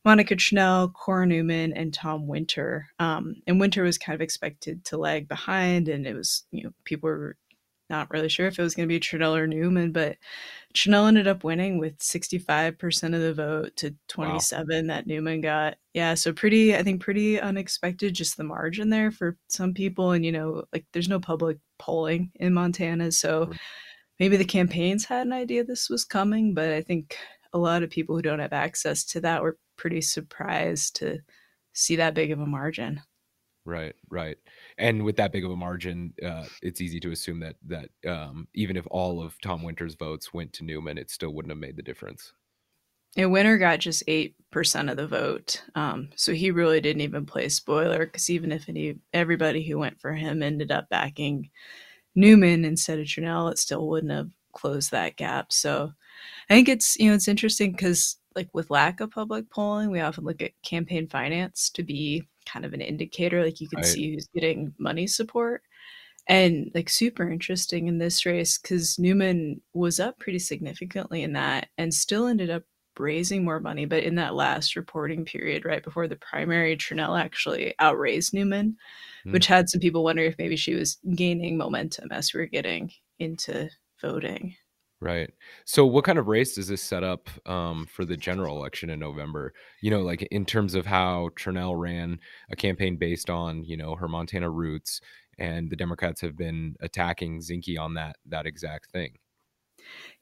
Monica 0.06 0.37
Tranel, 0.37 0.93
Cora 0.93 1.26
Neumann, 1.26 1.73
and 1.73 1.93
Tom 1.93 2.29
Winter. 2.29 2.87
Um, 3.00 3.43
and 3.49 3.58
Winter 3.58 3.82
was 3.82 3.99
kind 3.99 4.14
of 4.14 4.20
expected 4.20 4.85
to 4.85 4.97
lag 4.97 5.26
behind, 5.26 5.88
and 5.88 6.06
it 6.06 6.14
was, 6.14 6.44
you 6.53 6.62
know, 6.62 6.70
people 6.85 7.08
were 7.08 7.37
not 7.91 8.08
really 8.12 8.29
sure 8.29 8.47
if 8.47 8.56
it 8.56 8.62
was 8.62 8.76
going 8.76 8.88
to 8.88 8.93
be 8.93 9.00
Tranel 9.00 9.37
or 9.37 9.49
Neumann, 9.49 9.91
but 9.91 10.17
Tranel 10.75 11.08
ended 11.08 11.26
up 11.26 11.43
winning 11.43 11.79
with 11.79 11.99
65% 11.99 13.14
of 13.17 13.20
the 13.20 13.35
vote 13.35 13.75
to 13.79 13.97
27 14.06 14.87
wow. 14.87 14.94
that 14.94 15.08
Neumann 15.08 15.41
got. 15.41 15.76
Yeah, 15.93 16.14
so 16.14 16.32
pretty, 16.32 16.76
I 16.76 16.85
think 16.85 17.00
pretty 17.00 17.41
unexpected, 17.41 18.14
just 18.14 18.37
the 18.37 18.44
margin 18.44 18.91
there 18.91 19.11
for 19.11 19.37
some 19.49 19.75
people. 19.75 20.12
And, 20.12 20.25
you 20.25 20.31
know, 20.31 20.64
like 20.73 20.85
there's 20.93 21.08
no 21.08 21.19
public 21.19 21.58
polling 21.81 22.31
in 22.37 22.55
Montana. 22.55 23.11
So 23.11 23.50
maybe 24.20 24.37
the 24.37 24.44
campaigns 24.44 25.05
had 25.05 25.26
an 25.26 25.32
idea 25.32 25.64
this 25.64 25.91
was 25.91 26.05
coming, 26.05 26.55
but 26.55 26.70
I 26.70 26.82
think 26.82 27.17
a 27.53 27.58
lot 27.58 27.82
of 27.82 27.91
people 27.91 28.14
who 28.14 28.23
don't 28.23 28.38
have 28.38 28.53
access 28.53 29.05
to 29.05 29.20
that 29.23 29.43
were 29.43 29.56
pretty 29.76 30.00
surprised 30.00 30.96
to 30.96 31.19
see 31.73 31.96
that 31.96 32.14
big 32.14 32.31
of 32.31 32.40
a 32.40 32.46
margin. 32.46 33.02
Right, 33.64 33.94
right 34.11 34.38
and 34.78 35.05
with 35.05 35.17
that 35.17 35.32
big 35.32 35.44
of 35.44 35.50
a 35.50 35.56
margin, 35.56 36.12
uh, 36.23 36.44
it's 36.62 36.81
easy 36.81 37.00
to 37.00 37.11
assume 37.11 37.40
that 37.40 37.56
that 37.67 37.88
um, 38.06 38.46
even 38.55 38.76
if 38.76 38.87
all 38.90 39.23
of 39.23 39.40
Tom 39.40 39.62
Winter's 39.62 39.94
votes 39.94 40.34
went 40.34 40.53
to 40.55 40.65
Neumann, 40.65 40.98
it 40.98 41.10
still 41.10 41.31
wouldn't 41.31 41.50
have 41.50 41.58
made 41.58 41.77
the 41.77 41.82
difference. 41.82 42.32
And 43.17 43.32
Winter 43.32 43.56
got 43.56 43.79
just 43.79 44.03
eight 44.06 44.34
percent 44.50 44.91
of 44.91 44.98
the 44.98 45.06
vote, 45.06 45.62
um, 45.74 46.10
so 46.15 46.34
he 46.34 46.50
really 46.50 46.81
didn't 46.81 47.00
even 47.00 47.24
play 47.24 47.48
spoiler. 47.48 48.05
Because 48.05 48.29
even 48.29 48.53
if 48.53 48.69
any 48.69 48.96
everybody 49.15 49.67
who 49.67 49.79
went 49.79 49.98
for 50.00 50.12
him 50.12 50.43
ended 50.43 50.70
up 50.70 50.91
backing 50.91 51.50
Neumann 52.15 52.67
instead 52.67 52.98
of 52.98 53.06
Tranel, 53.06 53.50
it 53.50 53.58
still 53.58 53.89
wouldn't 53.89 54.12
have 54.12 54.31
closed 54.53 54.91
that 54.91 55.17
gap. 55.17 55.53
So 55.53 55.93
I 56.50 56.55
think 56.55 56.69
it's 56.69 56.98
you 56.98 57.08
know 57.08 57.15
it's 57.15 57.29
interesting 57.29 57.72
because 57.72 58.19
like 58.36 58.50
with 58.52 58.70
lack 58.70 59.00
of 59.00 59.10
public 59.10 59.50
polling, 59.50 59.90
we 59.90 60.00
often 60.00 60.24
look 60.24 60.43
at 60.43 60.52
campaign 60.62 61.08
finance 61.08 61.70
to 61.70 61.82
be 61.82 62.22
kind 62.44 62.64
of 62.64 62.74
an 62.74 62.81
indicator. 62.81 63.43
Like 63.44 63.60
you 63.60 63.69
can 63.69 63.78
right. 63.78 63.86
see 63.86 64.14
who's 64.14 64.28
getting 64.34 64.74
money 64.78 65.06
support. 65.06 65.62
And 66.28 66.70
like 66.74 66.88
super 66.88 67.31
interesting 67.31 67.86
in 67.86 67.98
this 67.98 68.26
race 68.26 68.58
because 68.58 68.98
Neumann 68.98 69.60
was 69.72 70.00
up 70.00 70.19
pretty 70.19 70.40
significantly 70.40 71.22
in 71.22 71.32
that 71.34 71.69
and 71.78 71.94
still 71.94 72.26
ended 72.26 72.50
up 72.50 72.64
raising 72.98 73.44
more 73.44 73.60
money. 73.60 73.84
But 73.84 74.02
in 74.02 74.16
that 74.16 74.34
last 74.34 74.76
reporting 74.76 75.24
period, 75.24 75.64
right 75.64 75.82
before 75.82 76.08
the 76.08 76.16
primary, 76.16 76.76
Tranel 76.76 77.19
actually 77.19 77.74
outraised 77.81 78.34
Neumann, 78.34 78.76
mm. 79.24 79.32
which 79.32 79.46
had 79.46 79.69
some 79.69 79.81
people 79.81 80.02
wondering 80.02 80.28
if 80.28 80.38
maybe 80.38 80.56
she 80.56 80.74
was 80.74 80.98
gaining 81.14 81.56
momentum 81.56 82.10
as 82.10 82.32
we 82.32 82.40
are 82.40 82.46
getting 82.46 82.90
into 83.19 83.70
voting. 84.00 84.56
Right. 84.98 85.31
So, 85.67 85.84
what 85.84 86.05
kind 86.05 86.19
of 86.19 86.26
race 86.26 86.55
does 86.55 86.69
this 86.69 86.82
set 86.82 87.05
up 87.05 87.29
um, 87.46 87.86
for 87.86 88.06
the 88.06 88.17
general 88.17 88.56
election 88.56 88.88
in 88.88 88.98
November? 88.98 89.53
You 89.82 89.91
know, 89.91 90.00
like 90.00 90.22
in 90.31 90.46
terms 90.46 90.74
of 90.74 90.86
how 90.86 91.31
Tranel 91.36 91.79
ran 91.79 92.19
a 92.50 92.56
campaign 92.56 92.96
based 92.96 93.29
on 93.29 93.62
you 93.65 93.76
know 93.76 93.94
her 93.96 94.08
Montana 94.08 94.48
roots, 94.48 95.03
and 95.38 95.69
the 95.69 95.76
Democrats 95.76 96.22
have 96.22 96.34
been 96.34 96.76
attacking 96.81 97.41
Zinke 97.41 97.79
on 97.79 97.94
that 97.94 98.17
that 98.24 98.46
exact 98.46 98.91
thing. 98.91 99.19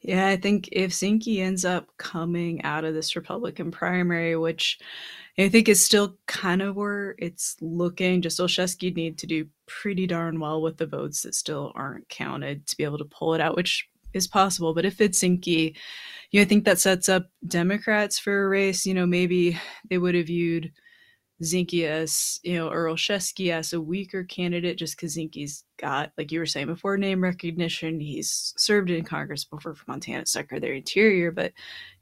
Yeah, 0.01 0.27
I 0.27 0.35
think 0.35 0.69
if 0.71 0.91
Zinke 0.91 1.39
ends 1.39 1.65
up 1.65 1.87
coming 1.97 2.61
out 2.63 2.83
of 2.83 2.93
this 2.93 3.15
Republican 3.15 3.71
primary, 3.71 4.35
which 4.35 4.77
I 5.39 5.49
think 5.49 5.69
is 5.69 5.83
still 5.83 6.17
kind 6.27 6.61
of 6.61 6.75
where 6.75 7.15
it's 7.17 7.55
looking, 7.61 8.21
just 8.21 8.39
Olszewski 8.39 8.93
need 8.95 9.17
to 9.19 9.27
do 9.27 9.47
pretty 9.67 10.05
darn 10.05 10.39
well 10.39 10.61
with 10.61 10.77
the 10.77 10.85
votes 10.85 11.21
that 11.23 11.33
still 11.33 11.71
aren't 11.75 12.09
counted 12.09 12.67
to 12.67 12.77
be 12.77 12.83
able 12.83 12.97
to 12.99 13.05
pull 13.05 13.33
it 13.33 13.41
out, 13.41 13.55
which 13.55 13.87
is 14.15 14.27
possible. 14.27 14.73
But 14.73 14.85
if 14.85 15.01
it's 15.01 15.21
Zinke, 15.21 15.75
you 16.31 16.39
know, 16.39 16.41
I 16.41 16.45
think 16.45 16.65
that 16.65 16.79
sets 16.79 17.07
up 17.09 17.29
Democrats 17.47 18.17
for 18.17 18.45
a 18.45 18.49
race. 18.49 18.85
You 18.85 18.95
know, 18.95 19.05
maybe 19.05 19.59
they 19.89 19.99
would 19.99 20.15
have 20.15 20.27
viewed 20.27 20.71
Zinke 21.43 21.85
as, 21.85 22.39
you 22.43 22.53
know, 22.55 22.69
Olszewski 22.69 23.51
as 23.51 23.73
a 23.73 23.81
weaker 23.81 24.23
candidate 24.23 24.77
just 24.77 24.95
because 24.95 25.17
Zinke's 25.17 25.65
got, 25.77 26.13
like 26.17 26.31
you 26.31 26.39
were 26.39 26.45
saying 26.45 26.67
before, 26.67 26.97
name 26.97 27.21
recognition. 27.21 27.99
He's 27.99 28.53
served 28.57 28.89
in 28.89 29.03
Congress 29.03 29.43
before 29.43 29.75
for 29.75 29.83
Montana 29.85 30.25
Secretary 30.25 30.77
Interior, 30.77 31.31
but 31.31 31.51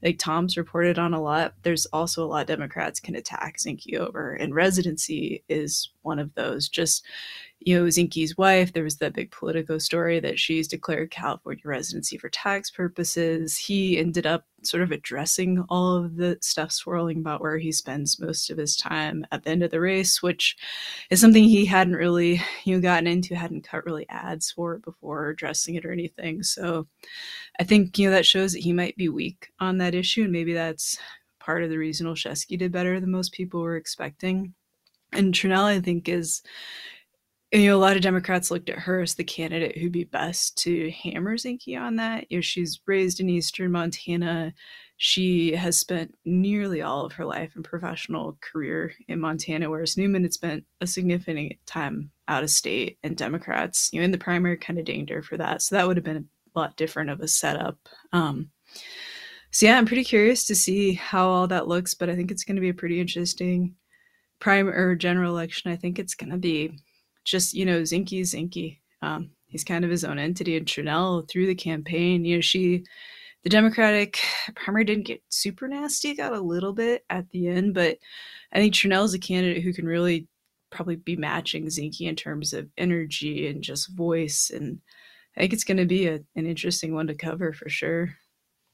like 0.03 0.19
Tom's 0.19 0.55
reported 0.55 0.99
on 0.99 1.15
a 1.15 1.21
lot. 1.21 1.55
There's 1.63 1.87
also 1.87 2.23
a 2.23 2.27
lot 2.27 2.45
Democrats 2.45 2.99
can 2.99 3.15
attack 3.15 3.57
Zinke 3.57 3.97
over, 3.97 4.35
and 4.35 4.53
residency 4.53 5.43
is 5.49 5.89
one 6.03 6.19
of 6.19 6.31
those. 6.35 6.69
Just 6.69 7.03
you 7.65 7.79
know, 7.79 7.85
Zinke's 7.85 8.37
wife, 8.37 8.73
there 8.73 8.83
was 8.83 8.97
that 8.97 9.13
big 9.13 9.31
Politico 9.31 9.77
story 9.77 10.19
that 10.19 10.37
she's 10.37 10.67
declared 10.67 11.11
California 11.11 11.63
residency 11.63 12.17
for 12.17 12.27
tax 12.29 12.69
purposes. 12.69 13.55
He 13.55 13.97
ended 13.97 14.25
up 14.25 14.45
sort 14.63 14.83
of 14.83 14.91
addressing 14.91 15.63
all 15.69 15.95
of 15.95 16.17
the 16.17 16.37
stuff 16.41 16.73
swirling 16.73 17.19
about 17.19 17.39
where 17.39 17.57
he 17.57 17.71
spends 17.71 18.19
most 18.19 18.49
of 18.49 18.57
his 18.57 18.75
time 18.75 19.25
at 19.31 19.43
the 19.43 19.49
end 19.49 19.63
of 19.63 19.71
the 19.71 19.79
race, 19.79 20.21
which 20.21 20.57
is 21.09 21.21
something 21.21 21.43
he 21.43 21.65
hadn't 21.65 21.95
really, 21.95 22.41
you 22.65 22.75
know, 22.75 22.81
gotten 22.81 23.07
into, 23.07 23.35
hadn't 23.35 23.63
cut 23.63 23.85
really 23.85 24.07
ads 24.09 24.51
for 24.51 24.75
it 24.75 24.83
before 24.83 25.29
addressing 25.29 25.75
it 25.75 25.85
or 25.85 25.91
anything. 25.91 26.43
So 26.43 26.87
I 27.59 27.63
think, 27.63 27.97
you 27.97 28.09
know, 28.09 28.15
that 28.15 28.25
shows 28.25 28.51
that 28.53 28.63
he 28.63 28.73
might 28.73 28.97
be 28.97 29.07
weak 29.07 29.51
on 29.59 29.77
that 29.77 29.95
issue. 29.95 30.23
And 30.23 30.33
maybe 30.33 30.53
that's 30.53 30.97
part 31.39 31.63
of 31.63 31.69
the 31.69 31.77
reason 31.77 32.07
Olszewski 32.07 32.57
did 32.57 32.73
better 32.73 32.99
than 32.99 33.11
most 33.11 33.31
people 33.31 33.61
were 33.61 33.77
expecting. 33.77 34.53
And 35.13 35.33
Tranel, 35.33 35.63
I 35.63 35.79
think, 35.79 36.09
is 36.09 36.41
you 37.53 37.67
know, 37.67 37.77
a 37.77 37.79
lot 37.79 37.95
of 37.95 38.01
Democrats 38.01 38.49
looked 38.49 38.69
at 38.69 38.79
her 38.79 39.01
as 39.01 39.13
the 39.13 39.23
candidate 39.23 39.77
who'd 39.77 39.91
be 39.91 40.05
best 40.05 40.57
to 40.59 40.89
hammer 40.91 41.37
Zinke 41.37 41.79
on 41.79 41.97
that. 41.97 42.31
You 42.31 42.37
know, 42.37 42.41
she's 42.41 42.79
raised 42.87 43.19
in 43.19 43.29
eastern 43.29 43.71
Montana. 43.71 44.53
She 44.97 45.53
has 45.55 45.77
spent 45.77 46.15
nearly 46.25 46.81
all 46.81 47.05
of 47.05 47.13
her 47.13 47.25
life 47.25 47.51
and 47.55 47.63
professional 47.63 48.37
career 48.41 48.93
in 49.07 49.19
Montana, 49.19 49.69
whereas 49.69 49.97
Neumann 49.97 50.23
had 50.23 50.33
spent 50.33 50.63
a 50.81 50.87
significant 50.87 51.53
time 51.65 52.09
out 52.27 52.43
of 52.43 52.49
state, 52.49 52.97
and 53.03 53.17
Democrats, 53.17 53.89
you 53.91 53.99
know, 53.99 54.05
in 54.05 54.11
the 54.11 54.17
primary 54.17 54.57
kind 54.57 54.79
of 54.79 54.85
dinged 54.85 55.09
her 55.09 55.21
for 55.21 55.37
that. 55.37 55.61
So 55.61 55.75
that 55.75 55.85
would 55.85 55.97
have 55.97 56.05
been 56.05 56.29
a 56.55 56.59
lot 56.59 56.77
different 56.77 57.09
of 57.09 57.19
a 57.19 57.27
setup. 57.27 57.77
Um, 58.13 58.49
so 59.51 59.67
yeah, 59.67 59.77
I'm 59.77 59.85
pretty 59.85 60.05
curious 60.05 60.47
to 60.47 60.55
see 60.55 60.93
how 60.93 61.27
all 61.29 61.47
that 61.47 61.67
looks, 61.67 61.93
but 61.93 62.09
I 62.09 62.15
think 62.15 62.31
it's 62.31 62.45
going 62.45 62.55
to 62.55 62.61
be 62.61 62.69
a 62.69 62.73
pretty 62.73 62.99
interesting 62.99 63.75
prime 64.39 64.67
or 64.67 64.95
general 64.95 65.37
election. 65.37 65.71
I 65.71 65.75
think 65.75 65.99
it's 65.99 66.15
going 66.15 66.31
to 66.31 66.37
be 66.37 66.79
just 67.23 67.53
you 67.53 67.65
know 67.65 67.81
Zinke 67.81 68.21
Zinke. 68.21 68.79
Um, 69.01 69.31
he's 69.47 69.63
kind 69.63 69.85
of 69.85 69.91
his 69.91 70.03
own 70.03 70.19
entity. 70.19 70.57
And 70.57 70.65
Tranel 70.65 71.29
through 71.29 71.47
the 71.47 71.55
campaign, 71.55 72.25
you 72.25 72.37
know, 72.37 72.41
she 72.41 72.83
the 73.43 73.49
Democratic 73.49 74.19
primary 74.55 74.85
didn't 74.85 75.05
get 75.05 75.21
super 75.29 75.67
nasty, 75.67 76.15
got 76.15 76.33
a 76.33 76.39
little 76.39 76.73
bit 76.73 77.05
at 77.09 77.29
the 77.29 77.47
end, 77.47 77.73
but 77.73 77.97
I 78.53 78.57
think 78.57 78.73
Tranel 78.73 79.03
is 79.03 79.13
a 79.13 79.19
candidate 79.19 79.63
who 79.63 79.73
can 79.73 79.85
really 79.85 80.27
probably 80.71 80.95
be 80.95 81.15
matching 81.15 81.65
Zinke 81.67 82.01
in 82.01 82.15
terms 82.15 82.53
of 82.53 82.69
energy 82.77 83.47
and 83.47 83.61
just 83.61 83.95
voice. 83.95 84.49
And 84.53 84.79
I 85.37 85.41
think 85.41 85.53
it's 85.53 85.65
going 85.65 85.77
to 85.77 85.85
be 85.85 86.07
a, 86.07 86.15
an 86.35 86.47
interesting 86.47 86.93
one 86.93 87.07
to 87.07 87.15
cover 87.15 87.53
for 87.53 87.69
sure. 87.69 88.15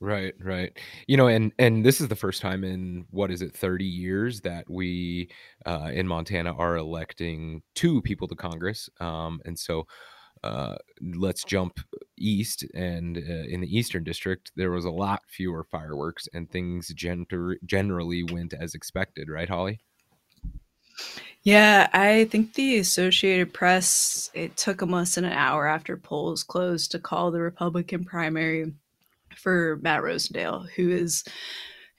Right, 0.01 0.33
right. 0.41 0.77
You 1.07 1.17
know, 1.17 1.27
and 1.27 1.51
and 1.59 1.85
this 1.85 1.99
is 1.99 2.07
the 2.07 2.15
first 2.15 2.41
time 2.41 2.63
in 2.63 3.05
what 3.09 3.31
is 3.31 3.41
it, 3.41 3.53
30 3.53 3.83
years 3.83 4.39
that 4.41 4.69
we 4.69 5.29
uh, 5.65 5.89
in 5.93 6.07
Montana 6.07 6.53
are 6.53 6.77
electing 6.77 7.61
two 7.75 8.01
people 8.01 8.27
to 8.29 8.35
Congress. 8.35 8.89
Um, 9.01 9.41
and 9.43 9.59
so 9.59 9.87
uh, 10.41 10.75
let's 11.01 11.43
jump 11.43 11.81
east. 12.17 12.63
And 12.73 13.17
uh, 13.17 13.47
in 13.49 13.59
the 13.59 13.77
Eastern 13.77 14.05
District, 14.05 14.51
there 14.55 14.71
was 14.71 14.85
a 14.85 14.91
lot 14.91 15.23
fewer 15.27 15.65
fireworks, 15.65 16.29
and 16.33 16.49
things 16.49 16.87
gen- 16.95 17.25
generally 17.65 18.23
went 18.23 18.53
as 18.53 18.75
expected, 18.75 19.29
right, 19.29 19.49
Holly? 19.49 19.81
Yeah, 21.43 21.89
I 21.93 22.25
think 22.25 22.53
the 22.53 22.77
Associated 22.77 23.53
Press, 23.53 24.29
it 24.33 24.55
took 24.57 24.79
them 24.79 24.91
less 24.91 25.15
than 25.15 25.25
an 25.25 25.33
hour 25.33 25.67
after 25.67 25.95
polls 25.97 26.43
closed 26.43 26.91
to 26.91 26.99
call 26.99 27.31
the 27.31 27.41
Republican 27.41 28.03
primary 28.03 28.73
for 29.39 29.79
Matt 29.81 30.01
Rosendale, 30.01 30.69
who 30.75 30.89
is, 30.89 31.23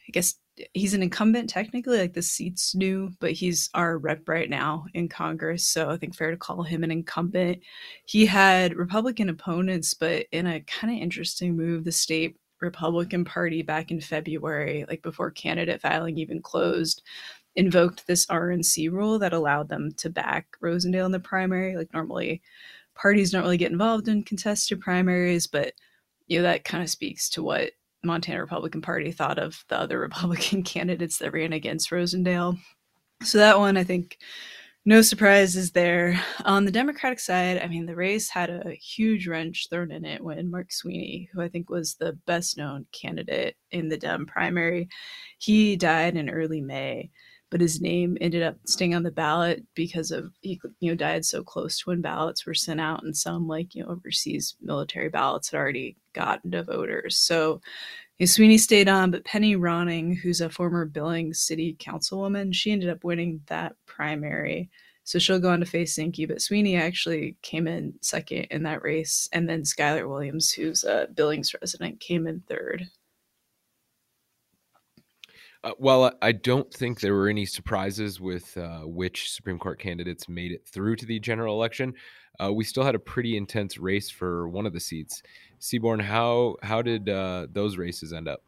I 0.08 0.10
guess, 0.12 0.34
he's 0.74 0.94
an 0.94 1.02
incumbent 1.02 1.48
technically, 1.48 1.98
like 1.98 2.12
the 2.12 2.22
seat's 2.22 2.74
new, 2.74 3.10
but 3.20 3.32
he's 3.32 3.70
our 3.74 3.98
rep 3.98 4.28
right 4.28 4.50
now 4.50 4.84
in 4.94 5.08
Congress. 5.08 5.66
So 5.66 5.90
I 5.90 5.96
think 5.96 6.14
fair 6.14 6.30
to 6.30 6.36
call 6.36 6.62
him 6.62 6.84
an 6.84 6.90
incumbent. 6.90 7.60
He 8.04 8.26
had 8.26 8.76
Republican 8.76 9.28
opponents, 9.28 9.94
but 9.94 10.26
in 10.32 10.46
a 10.46 10.60
kind 10.60 10.94
of 10.94 11.02
interesting 11.02 11.56
move, 11.56 11.84
the 11.84 11.92
state 11.92 12.36
Republican 12.60 13.24
Party 13.24 13.62
back 13.62 13.90
in 13.90 14.00
February, 14.00 14.84
like 14.88 15.02
before 15.02 15.30
candidate 15.30 15.80
filing 15.80 16.18
even 16.18 16.42
closed, 16.42 17.02
invoked 17.56 18.06
this 18.06 18.26
RNC 18.26 18.90
rule 18.92 19.18
that 19.18 19.32
allowed 19.32 19.68
them 19.68 19.90
to 19.96 20.10
back 20.10 20.46
Rosendale 20.62 21.06
in 21.06 21.12
the 21.12 21.20
primary. 21.20 21.76
Like 21.76 21.92
normally, 21.92 22.42
parties 22.94 23.30
don't 23.30 23.42
really 23.42 23.56
get 23.56 23.72
involved 23.72 24.08
in 24.08 24.22
contested 24.22 24.80
primaries, 24.80 25.46
but 25.46 25.72
you 26.30 26.38
know 26.38 26.44
that 26.44 26.64
kind 26.64 26.82
of 26.82 26.88
speaks 26.88 27.28
to 27.30 27.42
what 27.42 27.72
Montana 28.04 28.40
Republican 28.40 28.80
Party 28.80 29.10
thought 29.10 29.38
of 29.38 29.62
the 29.68 29.78
other 29.78 29.98
Republican 30.08 30.62
candidates 30.62 31.18
that 31.18 31.32
ran 31.32 31.52
against 31.52 31.90
Rosendale. 31.90 32.56
So 33.22 33.36
that 33.38 33.58
one, 33.58 33.76
I 33.76 33.84
think, 33.84 34.16
no 34.86 35.02
surprises 35.02 35.72
there. 35.72 36.18
On 36.46 36.64
the 36.64 36.70
Democratic 36.70 37.20
side, 37.20 37.60
I 37.60 37.66
mean, 37.66 37.84
the 37.84 37.96
race 37.96 38.30
had 38.30 38.48
a 38.48 38.70
huge 38.74 39.26
wrench 39.26 39.66
thrown 39.68 39.90
in 39.90 40.06
it 40.06 40.22
when 40.22 40.50
Mark 40.50 40.72
Sweeney, 40.72 41.28
who 41.32 41.42
I 41.42 41.48
think 41.48 41.68
was 41.68 41.96
the 41.96 42.14
best 42.26 42.56
known 42.56 42.86
candidate 42.92 43.56
in 43.72 43.88
the 43.88 43.98
Dem 43.98 44.24
primary, 44.24 44.88
he 45.38 45.76
died 45.76 46.16
in 46.16 46.30
early 46.30 46.62
May 46.62 47.10
but 47.50 47.60
his 47.60 47.80
name 47.80 48.16
ended 48.20 48.42
up 48.42 48.56
staying 48.64 48.94
on 48.94 49.02
the 49.02 49.10
ballot 49.10 49.64
because 49.74 50.10
of 50.10 50.32
he 50.40 50.60
you 50.78 50.90
know 50.90 50.96
died 50.96 51.24
so 51.24 51.42
close 51.42 51.78
to 51.78 51.90
when 51.90 52.00
ballots 52.00 52.46
were 52.46 52.54
sent 52.54 52.80
out 52.80 53.02
and 53.02 53.16
some 53.16 53.46
like 53.46 53.74
you 53.74 53.82
know 53.82 53.90
overseas 53.90 54.56
military 54.62 55.08
ballots 55.08 55.50
had 55.50 55.58
already 55.58 55.96
gotten 56.12 56.50
to 56.50 56.62
voters 56.62 57.16
so 57.16 57.60
sweeney 58.24 58.58
stayed 58.58 58.88
on 58.88 59.10
but 59.10 59.24
penny 59.24 59.56
ronning 59.56 60.14
who's 60.16 60.40
a 60.40 60.50
former 60.50 60.84
billings 60.84 61.40
city 61.40 61.76
councilwoman 61.78 62.54
she 62.54 62.72
ended 62.72 62.90
up 62.90 63.04
winning 63.04 63.40
that 63.46 63.74
primary 63.86 64.70
so 65.10 65.18
she'll 65.18 65.40
go 65.40 65.50
on 65.50 65.58
to 65.58 65.66
face 65.66 65.96
Zinke, 65.98 66.28
but 66.28 66.40
Sweeney 66.40 66.76
actually 66.76 67.36
came 67.42 67.66
in 67.66 67.94
second 68.00 68.46
in 68.52 68.62
that 68.62 68.82
race, 68.82 69.28
and 69.32 69.48
then 69.48 69.62
Skylar 69.62 70.08
Williams, 70.08 70.52
who's 70.52 70.84
a 70.84 71.08
Billings 71.12 71.52
resident, 71.60 71.98
came 71.98 72.28
in 72.28 72.40
third. 72.48 72.88
Uh, 75.62 75.72
well, 75.78 76.12
I 76.22 76.32
don't 76.32 76.72
think 76.72 77.00
there 77.00 77.14
were 77.14 77.28
any 77.28 77.44
surprises 77.44 78.20
with 78.20 78.56
uh, 78.56 78.80
which 78.80 79.30
Supreme 79.32 79.58
Court 79.58 79.78
candidates 79.78 80.28
made 80.28 80.52
it 80.52 80.66
through 80.66 80.96
to 80.96 81.06
the 81.06 81.18
general 81.18 81.54
election. 81.54 81.94
Uh, 82.42 82.52
we 82.52 82.64
still 82.64 82.84
had 82.84 82.94
a 82.94 82.98
pretty 82.98 83.36
intense 83.36 83.78
race 83.78 84.08
for 84.10 84.48
one 84.48 84.66
of 84.66 84.72
the 84.72 84.80
seats. 84.80 85.22
Seaborn, 85.58 86.00
how 86.00 86.56
how 86.62 86.82
did 86.82 87.08
uh, 87.08 87.46
those 87.52 87.76
races 87.76 88.12
end 88.12 88.28
up? 88.28 88.42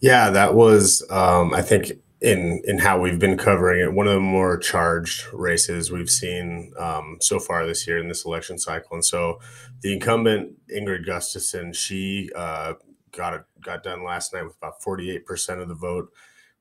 Yeah, 0.00 0.30
that 0.30 0.54
was 0.54 1.04
um, 1.10 1.54
I 1.54 1.62
think 1.62 1.92
in 2.20 2.62
in 2.64 2.78
how 2.78 3.00
we've 3.00 3.18
been 3.18 3.36
covering 3.36 3.80
it, 3.80 3.92
one 3.92 4.06
of 4.06 4.14
the 4.14 4.20
more 4.20 4.56
charged 4.58 5.26
races 5.32 5.90
we've 5.90 6.10
seen 6.10 6.72
um, 6.78 7.18
so 7.20 7.38
far 7.38 7.66
this 7.66 7.86
year 7.86 7.98
in 7.98 8.08
this 8.08 8.24
election 8.24 8.58
cycle. 8.58 8.94
And 8.94 9.04
so, 9.04 9.40
the 9.80 9.92
incumbent 9.92 10.54
Ingrid 10.68 11.06
Gustafson, 11.06 11.72
she 11.72 12.30
uh, 12.34 12.74
got 13.12 13.44
got 13.60 13.82
done 13.82 14.04
last 14.04 14.34
night 14.34 14.44
with 14.44 14.56
about 14.56 14.80
48% 14.82 15.60
of 15.60 15.68
the 15.68 15.74
vote. 15.74 16.12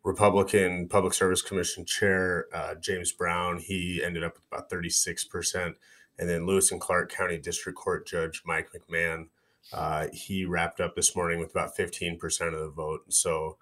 Republican 0.04 0.88
Public 0.88 1.14
Service 1.14 1.42
Commission 1.42 1.86
Chair 1.86 2.48
uh, 2.54 2.76
James 2.76 3.12
Brown, 3.12 3.60
he 3.60 4.02
ended 4.04 4.24
up 4.24 4.36
with 4.36 4.46
about 4.52 4.70
36%. 4.70 5.76
And 6.18 6.30
then 6.30 6.46
Lewis 6.46 6.72
and 6.72 6.82
Clark 6.82 7.12
County 7.12 7.38
District 7.38 7.78
Court 7.78 8.06
Judge 8.06 8.42
Mike 8.46 8.70
McMahon, 8.74 9.28
uh, 9.74 10.08
he 10.12 10.46
wrapped 10.46 10.80
up 10.80 10.96
this 10.96 11.16
morning 11.16 11.40
with 11.40 11.52
about 11.52 11.76
15% 11.78 12.54
of 12.54 12.60
the 12.60 12.70
vote. 12.70 13.02
So, 13.10 13.58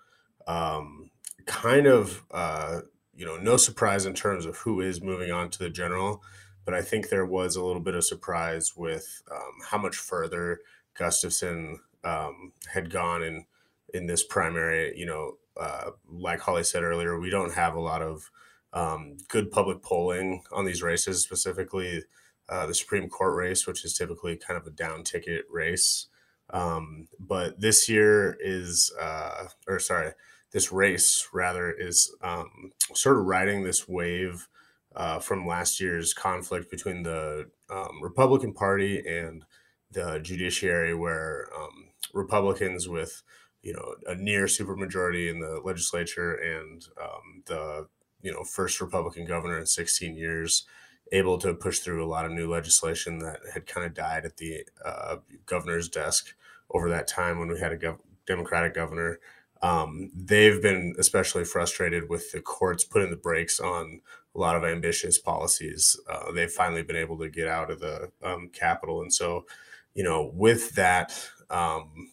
um, 0.47 1.11
kind 1.45 1.87
of, 1.87 2.23
uh, 2.31 2.81
you 3.15 3.25
know, 3.25 3.37
no 3.37 3.57
surprise 3.57 4.05
in 4.05 4.13
terms 4.13 4.45
of 4.45 4.57
who 4.57 4.81
is 4.81 5.01
moving 5.01 5.31
on 5.31 5.49
to 5.51 5.59
the 5.59 5.69
general, 5.69 6.23
but 6.65 6.73
I 6.73 6.81
think 6.81 7.09
there 7.09 7.25
was 7.25 7.55
a 7.55 7.63
little 7.63 7.81
bit 7.81 7.95
of 7.95 8.05
surprise 8.05 8.75
with 8.75 9.21
um, 9.31 9.53
how 9.69 9.77
much 9.77 9.97
further 9.97 10.59
Gustafson 10.97 11.79
um, 12.03 12.53
had 12.73 12.89
gone 12.91 13.23
in 13.23 13.45
in 13.93 14.05
this 14.05 14.23
primary. 14.23 14.97
You 14.97 15.05
know, 15.05 15.37
uh, 15.59 15.91
like 16.09 16.39
Holly 16.39 16.63
said 16.63 16.83
earlier, 16.83 17.19
we 17.19 17.29
don't 17.29 17.53
have 17.53 17.75
a 17.75 17.81
lot 17.81 18.01
of 18.01 18.31
um, 18.73 19.17
good 19.27 19.51
public 19.51 19.81
polling 19.81 20.43
on 20.51 20.65
these 20.65 20.81
races, 20.81 21.21
specifically 21.21 22.03
uh, 22.47 22.65
the 22.65 22.73
Supreme 22.73 23.09
Court 23.09 23.35
race, 23.35 23.67
which 23.67 23.83
is 23.83 23.93
typically 23.93 24.37
kind 24.37 24.59
of 24.59 24.65
a 24.65 24.71
down 24.71 25.03
ticket 25.03 25.45
race. 25.49 26.07
Um, 26.51 27.07
but 27.19 27.59
this 27.59 27.87
year 27.89 28.37
is, 28.39 28.91
uh, 28.99 29.45
or 29.67 29.79
sorry, 29.79 30.13
this 30.51 30.71
race 30.71 31.27
rather 31.31 31.71
is 31.71 32.15
um, 32.23 32.71
sort 32.93 33.17
of 33.17 33.25
riding 33.25 33.63
this 33.63 33.87
wave 33.87 34.47
uh, 34.95 35.19
from 35.19 35.45
last 35.45 35.79
year's 35.79 36.13
conflict 36.13 36.71
between 36.71 37.03
the 37.03 37.49
um, 37.69 38.01
Republican 38.01 38.53
Party 38.53 39.03
and 39.07 39.45
the 39.91 40.19
judiciary, 40.19 40.95
where 40.95 41.47
um, 41.55 41.89
Republicans 42.13 42.87
with 42.87 43.21
you 43.61 43.73
know 43.73 43.95
a 44.07 44.15
near 44.15 44.45
supermajority 44.45 45.29
in 45.29 45.39
the 45.39 45.61
legislature 45.63 46.33
and 46.33 46.85
um, 47.01 47.43
the 47.45 47.87
you 48.21 48.31
know 48.31 48.43
first 48.43 48.81
Republican 48.81 49.25
governor 49.25 49.59
in 49.59 49.65
16 49.65 50.15
years, 50.15 50.65
able 51.11 51.37
to 51.37 51.53
push 51.53 51.79
through 51.79 52.05
a 52.05 52.07
lot 52.09 52.25
of 52.25 52.31
new 52.31 52.49
legislation 52.49 53.19
that 53.19 53.39
had 53.53 53.65
kind 53.65 53.85
of 53.85 53.93
died 53.93 54.25
at 54.25 54.37
the 54.37 54.63
uh, 54.85 55.17
governor's 55.45 55.89
desk 55.89 56.35
over 56.71 56.89
that 56.89 57.07
time 57.07 57.39
when 57.39 57.49
we 57.49 57.59
had 57.59 57.71
a 57.71 57.77
gov- 57.77 57.99
Democratic 58.25 58.73
governor. 58.73 59.19
Um, 59.61 60.11
they've 60.15 60.61
been 60.61 60.95
especially 60.97 61.43
frustrated 61.43 62.09
with 62.09 62.31
the 62.31 62.39
courts 62.39 62.85
putting 62.85 63.09
the 63.09 63.17
brakes 63.17 63.59
on 63.59 64.01
a 64.33 64.39
lot 64.39 64.55
of 64.55 64.63
ambitious 64.63 65.19
policies. 65.19 65.99
Uh, 66.09 66.31
they've 66.31 66.51
finally 66.51 66.83
been 66.83 66.95
able 66.95 67.17
to 67.17 67.29
get 67.29 67.47
out 67.47 67.69
of 67.69 67.81
the 67.81 68.11
um, 68.23 68.51
and 68.61 69.13
so 69.13 69.45
you 69.93 70.03
know, 70.03 70.31
with 70.33 70.75
that, 70.75 71.13
um, 71.49 72.11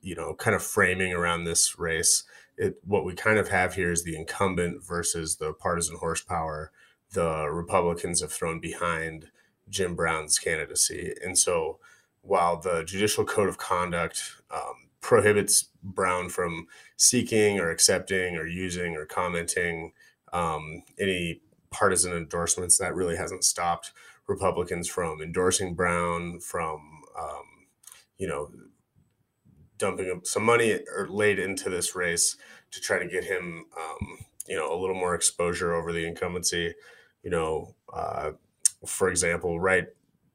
you 0.00 0.14
know, 0.14 0.34
kind 0.34 0.54
of 0.54 0.62
framing 0.62 1.12
around 1.12 1.44
this 1.44 1.78
race, 1.78 2.24
it 2.56 2.76
what 2.84 3.04
we 3.04 3.14
kind 3.14 3.38
of 3.38 3.48
have 3.48 3.74
here 3.74 3.92
is 3.92 4.04
the 4.04 4.16
incumbent 4.16 4.84
versus 4.86 5.36
the 5.36 5.52
partisan 5.52 5.96
horsepower 5.96 6.72
the 7.12 7.48
Republicans 7.50 8.20
have 8.20 8.32
thrown 8.32 8.60
behind 8.60 9.30
Jim 9.68 9.94
Brown's 9.94 10.38
candidacy, 10.38 11.14
and 11.24 11.38
so 11.38 11.78
while 12.22 12.60
the 12.60 12.84
Judicial 12.84 13.24
Code 13.24 13.48
of 13.48 13.58
Conduct 13.58 14.22
um, 14.50 14.88
prohibits 15.00 15.68
Brown 15.82 16.28
from 16.28 16.66
seeking 16.96 17.58
or 17.58 17.70
accepting 17.70 18.36
or 18.36 18.46
using 18.46 18.94
or 18.94 19.06
commenting 19.06 19.92
um, 20.32 20.82
any 20.98 21.40
partisan 21.70 22.12
endorsements, 22.12 22.78
that 22.78 22.94
really 22.94 23.16
hasn't 23.16 23.44
stopped 23.44 23.92
Republicans 24.26 24.88
from 24.88 25.22
endorsing 25.22 25.74
Brown, 25.74 26.40
from 26.40 27.02
um, 27.18 27.66
you 28.18 28.26
know 28.26 28.50
dumping 29.78 30.20
some 30.24 30.44
money 30.44 30.80
or 30.96 31.08
laid 31.08 31.38
into 31.38 31.70
this 31.70 31.94
race 31.94 32.36
to 32.70 32.80
try 32.80 32.98
to 32.98 33.06
get 33.06 33.24
him, 33.24 33.66
um, 33.78 34.18
you 34.46 34.56
know, 34.56 34.72
a 34.72 34.78
little 34.78 34.96
more 34.96 35.14
exposure 35.14 35.74
over 35.74 35.92
the 35.92 36.06
incumbency. 36.06 36.74
You 37.22 37.30
know, 37.30 37.74
uh, 37.92 38.32
for 38.86 39.08
example, 39.08 39.58
right, 39.60 39.86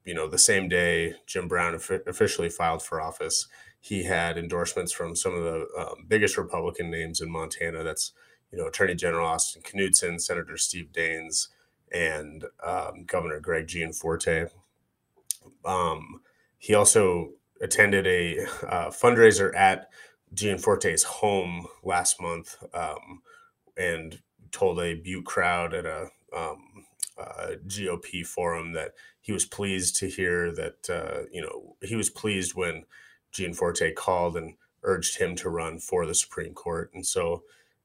you 0.05 0.13
know, 0.13 0.27
the 0.27 0.37
same 0.37 0.67
day 0.67 1.15
Jim 1.27 1.47
Brown 1.47 1.75
officially 1.75 2.49
filed 2.49 2.83
for 2.83 3.01
office, 3.01 3.47
he 3.83 4.03
had 4.03 4.37
endorsements 4.37 4.93
from 4.93 5.13
some 5.13 5.33
of 5.33 5.43
the 5.43 5.67
um, 5.77 6.05
biggest 6.07 6.37
Republican 6.37 6.89
names 6.89 7.19
in 7.19 7.29
Montana. 7.29 7.83
That's 7.83 8.13
you 8.49 8.57
know 8.57 8.67
Attorney 8.67 8.95
General 8.95 9.27
Austin 9.27 9.61
Knudsen, 9.61 10.19
Senator 10.19 10.55
Steve 10.55 10.89
Daines, 10.93 11.49
and 11.91 12.45
um, 12.65 13.03
Governor 13.05 13.41
Greg 13.41 13.67
Gianforte. 13.67 14.47
Um, 15.65 16.21
he 16.57 16.73
also 16.73 17.31
attended 17.63 18.05
a 18.05 18.39
uh, 18.67 18.89
fundraiser 18.89 19.55
at 19.55 19.89
Gianforte's 20.33 21.03
home 21.03 21.67
last 21.83 22.21
month 22.21 22.57
um, 22.73 23.21
and 23.77 24.19
told 24.51 24.79
a 24.79 24.95
Butte 24.95 25.25
crowd 25.25 25.73
at 25.73 25.85
a 25.85 26.09
um, 26.35 26.85
uh, 27.17 27.51
GOP 27.67 28.25
forum 28.25 28.73
that 28.73 28.91
he 29.21 29.31
was 29.31 29.45
pleased 29.45 29.95
to 29.97 30.09
hear 30.09 30.51
that, 30.51 30.89
uh, 30.89 31.23
you 31.31 31.41
know, 31.41 31.75
he 31.81 31.95
was 31.95 32.09
pleased 32.09 32.53
when 32.53 32.83
Gianforte 33.31 33.95
called 33.95 34.35
and 34.35 34.55
urged 34.83 35.17
him 35.17 35.35
to 35.37 35.49
run 35.49 35.79
for 35.79 36.05
the 36.05 36.15
Supreme 36.15 36.53
Court. 36.53 36.91
And 36.93 37.05
so, 37.05 37.43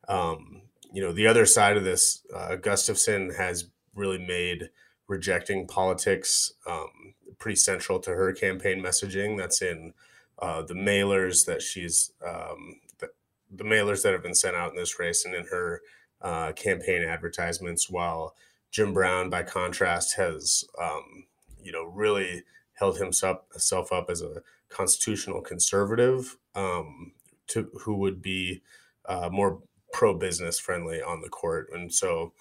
um, 0.08 0.62
you 0.92 1.00
know, 1.00 1.12
the 1.12 1.26
other 1.26 1.47
side 1.47 1.76
of 1.76 1.85
this, 1.85 2.26
uh, 2.35 2.56
Gustafson 2.56 3.30
has 3.37 3.70
really 3.94 4.18
made 4.18 4.70
rejecting 5.06 5.66
politics 5.66 6.52
um, 6.66 7.14
pretty 7.38 7.57
central 7.57 7.99
to 8.00 8.11
her 8.11 8.33
campaign 8.33 8.83
messaging. 8.83 9.38
That's 9.38 9.62
in 9.62 9.95
uh, 10.38 10.62
the 10.62 10.75
mailers 10.75 11.47
that 11.47 11.62
she's 11.62 12.12
um, 12.26 12.76
the, 12.99 13.11
the, 13.50 13.64
mailers 13.64 14.02
that 14.02 14.12
have 14.12 14.23
been 14.23 14.35
sent 14.35 14.57
out 14.57 14.71
in 14.71 14.76
this 14.76 14.99
race 14.99 15.25
and 15.25 15.35
in 15.35 15.47
her 15.47 15.83
uh, 16.23 16.52
campaign 16.52 17.02
advertisements. 17.02 17.90
While 17.90 18.35
Jim 18.71 18.92
Brown, 18.92 19.30
by 19.30 19.42
contrast, 19.42 20.16
has 20.16 20.64
um, 20.80 21.25
you 21.62 21.73
know 21.73 21.85
really 21.85 22.45
held 22.75 22.99
himself 22.99 23.38
himself 23.52 23.92
up 23.92 24.11
as 24.11 24.23
a 24.23 24.42
constitutional 24.68 25.40
conservative 25.40 26.37
um, 26.54 27.12
to 27.49 27.71
who 27.82 27.97
would 27.97 28.23
be 28.23 28.62
uh, 29.06 29.28
more 29.30 29.60
pro 29.93 30.15
business 30.15 30.58
friendly 30.58 31.02
on 31.02 31.21
the 31.21 31.28
court, 31.28 31.69
and 31.73 31.93
so 31.93 32.32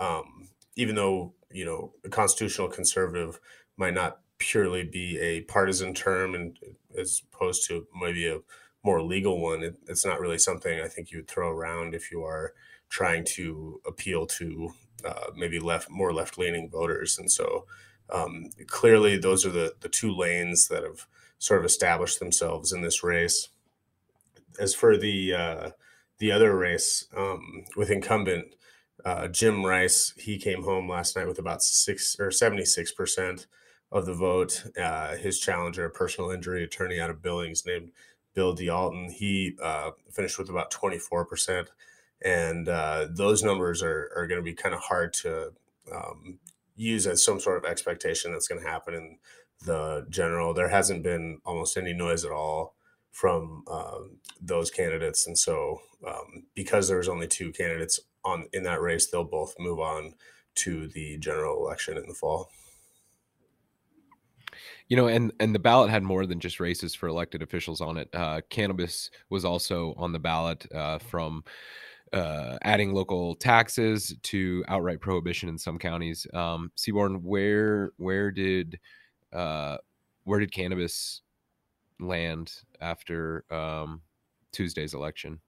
um, 0.00 0.48
even 0.76 0.94
though 0.94 1.32
you 1.50 1.64
know 1.64 1.92
a 2.04 2.08
constitutional 2.08 2.68
conservative 2.68 3.40
might 3.76 3.94
not 3.94 4.20
purely 4.38 4.84
be 4.84 5.18
a 5.18 5.40
partisan 5.42 5.94
term 5.94 6.34
and 6.34 6.58
as 6.98 7.22
opposed 7.32 7.66
to 7.66 7.86
maybe 8.00 8.28
a 8.28 8.38
more 8.84 9.02
legal 9.02 9.40
one 9.40 9.62
it, 9.62 9.76
it's 9.88 10.04
not 10.04 10.20
really 10.20 10.38
something 10.38 10.80
i 10.80 10.88
think 10.88 11.10
you 11.10 11.18
would 11.18 11.28
throw 11.28 11.50
around 11.50 11.94
if 11.94 12.10
you 12.12 12.22
are 12.22 12.52
trying 12.88 13.24
to 13.24 13.80
appeal 13.86 14.26
to 14.26 14.72
uh, 15.04 15.30
maybe 15.36 15.58
left 15.58 15.90
more 15.90 16.12
left 16.12 16.38
leaning 16.38 16.68
voters. 16.70 17.18
And 17.18 17.30
so 17.30 17.66
um, 18.10 18.50
clearly 18.66 19.18
those 19.18 19.44
are 19.44 19.50
the 19.50 19.74
the 19.80 19.88
two 19.88 20.14
lanes 20.14 20.68
that 20.68 20.82
have 20.82 21.06
sort 21.38 21.60
of 21.60 21.66
established 21.66 22.18
themselves 22.18 22.72
in 22.72 22.82
this 22.82 23.02
race. 23.02 23.48
As 24.58 24.74
for 24.74 24.96
the 24.96 25.34
uh, 25.34 25.70
the 26.18 26.32
other 26.32 26.56
race 26.56 27.06
um, 27.16 27.64
with 27.76 27.90
incumbent 27.90 28.54
uh, 29.04 29.28
Jim 29.28 29.64
Rice, 29.64 30.14
he 30.16 30.38
came 30.38 30.62
home 30.62 30.88
last 30.88 31.14
night 31.16 31.28
with 31.28 31.38
about 31.38 31.62
six 31.62 32.18
or 32.18 32.28
76% 32.28 33.46
of 33.92 34.06
the 34.06 34.14
vote. 34.14 34.64
Uh, 34.80 35.16
his 35.16 35.38
challenger, 35.38 35.84
a 35.84 35.90
personal 35.90 36.30
injury 36.30 36.64
attorney 36.64 37.00
out 37.00 37.10
of 37.10 37.22
Billings 37.22 37.64
named 37.66 37.92
Bill 38.34 38.54
D'Alton, 38.54 39.10
he 39.10 39.56
uh, 39.62 39.92
finished 40.12 40.38
with 40.38 40.50
about 40.50 40.70
24%. 40.70 41.68
And 42.24 42.68
uh, 42.68 43.08
those 43.10 43.42
numbers 43.42 43.82
are, 43.82 44.10
are 44.16 44.26
going 44.26 44.40
to 44.40 44.44
be 44.44 44.54
kind 44.54 44.74
of 44.74 44.80
hard 44.80 45.12
to 45.14 45.52
um, 45.92 46.38
use 46.74 47.06
as 47.06 47.24
some 47.24 47.40
sort 47.40 47.58
of 47.58 47.64
expectation 47.64 48.32
that's 48.32 48.48
going 48.48 48.60
to 48.60 48.68
happen 48.68 48.94
in 48.94 49.18
the 49.64 50.06
general. 50.10 50.52
There 50.52 50.68
hasn't 50.68 51.02
been 51.02 51.40
almost 51.44 51.76
any 51.76 51.92
noise 51.92 52.24
at 52.24 52.30
all 52.30 52.74
from 53.12 53.64
um, 53.70 54.18
those 54.40 54.70
candidates. 54.70 55.26
And 55.26 55.38
so, 55.38 55.80
um, 56.06 56.44
because 56.54 56.88
there's 56.88 57.08
only 57.08 57.26
two 57.26 57.52
candidates 57.52 58.00
on 58.24 58.46
in 58.52 58.62
that 58.64 58.82
race, 58.82 59.06
they'll 59.06 59.24
both 59.24 59.54
move 59.58 59.78
on 59.78 60.14
to 60.56 60.88
the 60.88 61.16
general 61.18 61.56
election 61.64 61.96
in 61.96 62.06
the 62.06 62.14
fall. 62.14 62.50
You 64.88 64.96
know, 64.96 65.08
and 65.08 65.32
and 65.40 65.54
the 65.54 65.58
ballot 65.58 65.90
had 65.90 66.02
more 66.02 66.26
than 66.26 66.38
just 66.38 66.60
races 66.60 66.94
for 66.94 67.08
elected 67.08 67.42
officials 67.42 67.80
on 67.80 67.96
it. 67.96 68.08
Uh, 68.14 68.40
cannabis 68.50 69.10
was 69.30 69.44
also 69.44 69.94
on 69.96 70.12
the 70.12 70.18
ballot 70.18 70.66
uh, 70.72 70.98
from 70.98 71.42
uh, 72.12 72.56
adding 72.62 72.92
local 72.92 73.34
taxes 73.34 74.14
to 74.22 74.64
outright 74.68 75.00
prohibition 75.00 75.48
in 75.48 75.58
some 75.58 75.78
counties. 75.78 76.26
Um, 76.32 76.70
Seaborn, 76.76 77.22
where 77.22 77.90
where 77.96 78.30
did 78.30 78.78
uh, 79.32 79.78
where 80.24 80.40
did 80.40 80.52
cannabis 80.52 81.22
land 81.98 82.52
after 82.80 83.44
um, 83.50 84.02
Tuesday's 84.52 84.94
election? 84.94 85.40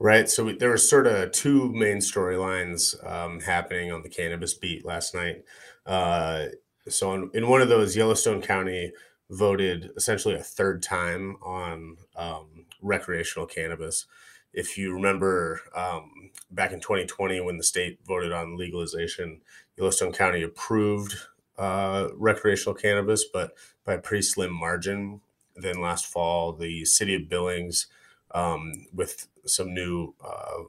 Right. 0.00 0.28
So 0.28 0.44
we, 0.44 0.56
there 0.56 0.70
were 0.70 0.78
sort 0.78 1.06
of 1.06 1.32
two 1.32 1.72
main 1.72 1.98
storylines 1.98 2.94
um, 3.04 3.40
happening 3.40 3.90
on 3.90 4.02
the 4.02 4.08
cannabis 4.08 4.54
beat 4.54 4.84
last 4.84 5.14
night. 5.14 5.44
Uh, 5.84 6.46
so 6.88 7.14
in, 7.14 7.30
in, 7.34 7.48
one 7.48 7.60
of 7.60 7.68
those, 7.68 7.96
Yellowstone 7.96 8.42
County 8.42 8.92
voted 9.30 9.90
essentially 9.96 10.34
a 10.34 10.42
third 10.42 10.82
time 10.82 11.36
on 11.42 11.96
um, 12.16 12.66
recreational 12.80 13.46
cannabis. 13.46 14.06
If 14.52 14.78
you 14.78 14.94
remember 14.94 15.60
um, 15.74 16.30
back 16.50 16.72
in 16.72 16.80
2020 16.80 17.40
when 17.40 17.58
the 17.58 17.62
state 17.62 17.98
voted 18.06 18.32
on 18.32 18.56
legalization, 18.56 19.40
Yellowstone 19.76 20.12
County 20.12 20.42
approved 20.42 21.14
uh, 21.58 22.08
recreational 22.14 22.74
cannabis, 22.74 23.24
but 23.24 23.52
by 23.84 23.94
a 23.94 23.98
pretty 23.98 24.22
slim 24.22 24.52
margin. 24.52 25.20
Then 25.56 25.80
last 25.80 26.06
fall, 26.06 26.52
the 26.52 26.84
city 26.84 27.14
of 27.14 27.28
Billings 27.28 27.88
um, 28.32 28.86
with 28.92 29.26
some 29.44 29.74
new, 29.74 30.14
uh, 30.24 30.62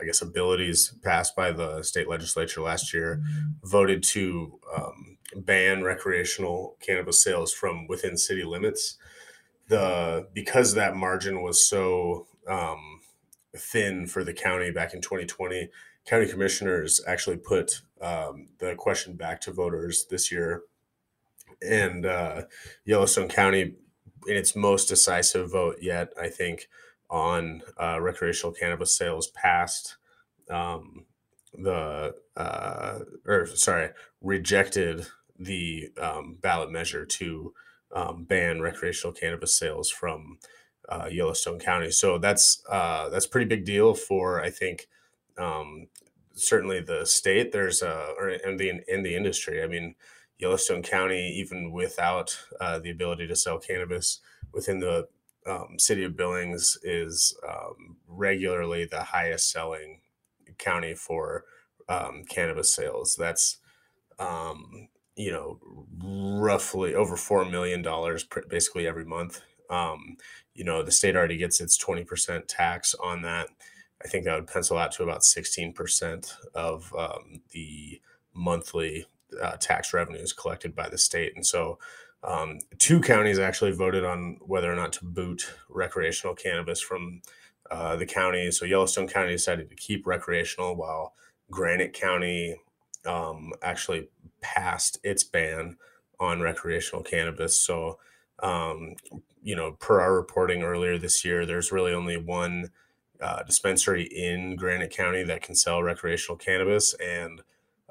I 0.00 0.04
guess, 0.04 0.20
abilities 0.20 0.94
passed 1.02 1.34
by 1.34 1.52
the 1.52 1.82
state 1.82 2.08
legislature 2.08 2.60
last 2.60 2.92
year, 2.92 3.22
voted 3.62 4.02
to 4.04 4.58
um, 4.76 5.13
ban 5.36 5.82
recreational 5.82 6.76
cannabis 6.80 7.22
sales 7.22 7.52
from 7.52 7.86
within 7.86 8.16
city 8.16 8.44
limits. 8.44 8.96
The 9.68 10.28
because 10.34 10.74
that 10.74 10.96
margin 10.96 11.42
was 11.42 11.66
so 11.66 12.26
um, 12.48 13.00
thin 13.56 14.06
for 14.06 14.24
the 14.24 14.34
county 14.34 14.70
back 14.70 14.94
in 14.94 15.00
2020, 15.00 15.70
county 16.06 16.26
commissioners 16.26 17.00
actually 17.06 17.38
put 17.38 17.80
um, 18.00 18.48
the 18.58 18.74
question 18.74 19.16
back 19.16 19.40
to 19.42 19.52
voters 19.52 20.06
this 20.10 20.30
year, 20.30 20.62
and 21.62 22.04
uh, 22.04 22.42
Yellowstone 22.84 23.28
County, 23.28 23.74
in 24.26 24.36
its 24.36 24.54
most 24.54 24.88
decisive 24.88 25.50
vote 25.50 25.76
yet, 25.80 26.12
I 26.20 26.28
think 26.28 26.68
on 27.10 27.62
uh, 27.80 28.00
recreational 28.00 28.52
cannabis 28.52 28.96
sales 28.96 29.28
passed 29.28 29.96
um, 30.50 31.04
the 31.56 32.14
uh, 32.36 32.98
or 33.26 33.46
sorry 33.46 33.90
rejected 34.20 35.06
the 35.38 35.88
um, 36.00 36.38
ballot 36.40 36.70
measure 36.70 37.04
to 37.04 37.52
um, 37.94 38.24
ban 38.24 38.60
recreational 38.60 39.12
cannabis 39.12 39.56
sales 39.56 39.90
from 39.90 40.38
uh, 40.88 41.08
Yellowstone 41.10 41.58
County. 41.58 41.90
So 41.90 42.18
that's 42.18 42.62
uh, 42.68 43.08
that's 43.08 43.26
pretty 43.26 43.46
big 43.46 43.64
deal 43.64 43.94
for 43.94 44.42
I 44.42 44.50
think 44.50 44.88
um, 45.38 45.88
certainly 46.34 46.80
the 46.80 47.04
state. 47.06 47.52
There's 47.52 47.82
uh, 47.82 48.12
or 48.18 48.30
in 48.30 48.56
the 48.56 48.82
in 48.88 49.02
the 49.02 49.16
industry. 49.16 49.62
I 49.62 49.66
mean, 49.66 49.94
Yellowstone 50.38 50.82
County, 50.82 51.28
even 51.36 51.72
without 51.72 52.38
uh, 52.60 52.78
the 52.78 52.90
ability 52.90 53.26
to 53.28 53.36
sell 53.36 53.58
cannabis 53.58 54.20
within 54.52 54.80
the 54.80 55.08
um, 55.46 55.78
city 55.78 56.04
of 56.04 56.16
Billings, 56.16 56.78
is 56.82 57.36
um, 57.48 57.96
regularly 58.06 58.84
the 58.84 59.02
highest 59.02 59.50
selling 59.50 60.00
county 60.58 60.94
for 60.94 61.44
um, 61.88 62.24
cannabis 62.28 62.74
sales. 62.74 63.16
That's 63.18 63.58
um, 64.18 64.88
you 65.16 65.32
know 65.32 65.58
roughly 66.02 66.94
over 66.94 67.16
four 67.16 67.44
million 67.44 67.82
dollars 67.82 68.26
basically 68.48 68.86
every 68.86 69.04
month. 69.04 69.42
Um, 69.70 70.16
you 70.54 70.64
know 70.64 70.82
the 70.82 70.92
state 70.92 71.16
already 71.16 71.36
gets 71.36 71.60
its 71.60 71.76
twenty 71.76 72.04
percent 72.04 72.48
tax 72.48 72.94
on 72.94 73.22
that. 73.22 73.48
I 74.04 74.08
think 74.08 74.24
that 74.24 74.34
would 74.34 74.48
pencil 74.48 74.78
out 74.78 74.92
to 74.92 75.02
about 75.02 75.24
sixteen 75.24 75.72
percent 75.72 76.34
of 76.54 76.92
um, 76.98 77.42
the 77.52 78.00
monthly 78.34 79.06
uh, 79.42 79.56
tax 79.60 79.92
revenues 79.92 80.32
collected 80.32 80.74
by 80.74 80.88
the 80.88 80.98
state, 80.98 81.32
and 81.34 81.46
so. 81.46 81.78
Um, 82.26 82.60
two 82.78 83.02
counties 83.02 83.38
actually 83.38 83.72
voted 83.72 84.02
on 84.02 84.38
whether 84.40 84.72
or 84.72 84.76
not 84.76 84.94
to 84.94 85.04
boot 85.04 85.52
recreational 85.68 86.34
cannabis 86.34 86.80
from 86.80 87.20
uh, 87.70 87.96
the 87.96 88.06
county. 88.06 88.50
So 88.50 88.64
Yellowstone 88.64 89.08
County 89.08 89.32
decided 89.32 89.70
to 89.70 89.76
keep 89.76 90.06
recreational, 90.06 90.76
while 90.76 91.14
Granite 91.50 91.92
County 91.92 92.60
um, 93.06 93.52
actually 93.62 94.08
passed 94.40 94.98
its 95.02 95.24
ban 95.24 95.76
on 96.20 96.40
recreational 96.40 97.02
cannabis. 97.02 97.60
So, 97.60 97.98
um, 98.42 98.94
you 99.42 99.56
know, 99.56 99.72
per 99.72 100.00
our 100.00 100.14
reporting 100.14 100.62
earlier 100.62 100.98
this 100.98 101.24
year, 101.24 101.44
there's 101.44 101.72
really 101.72 101.92
only 101.92 102.16
one 102.16 102.70
uh, 103.20 103.42
dispensary 103.42 104.04
in 104.04 104.56
Granite 104.56 104.90
County 104.90 105.22
that 105.24 105.42
can 105.42 105.54
sell 105.54 105.82
recreational 105.82 106.36
cannabis, 106.36 106.94
and 106.94 107.42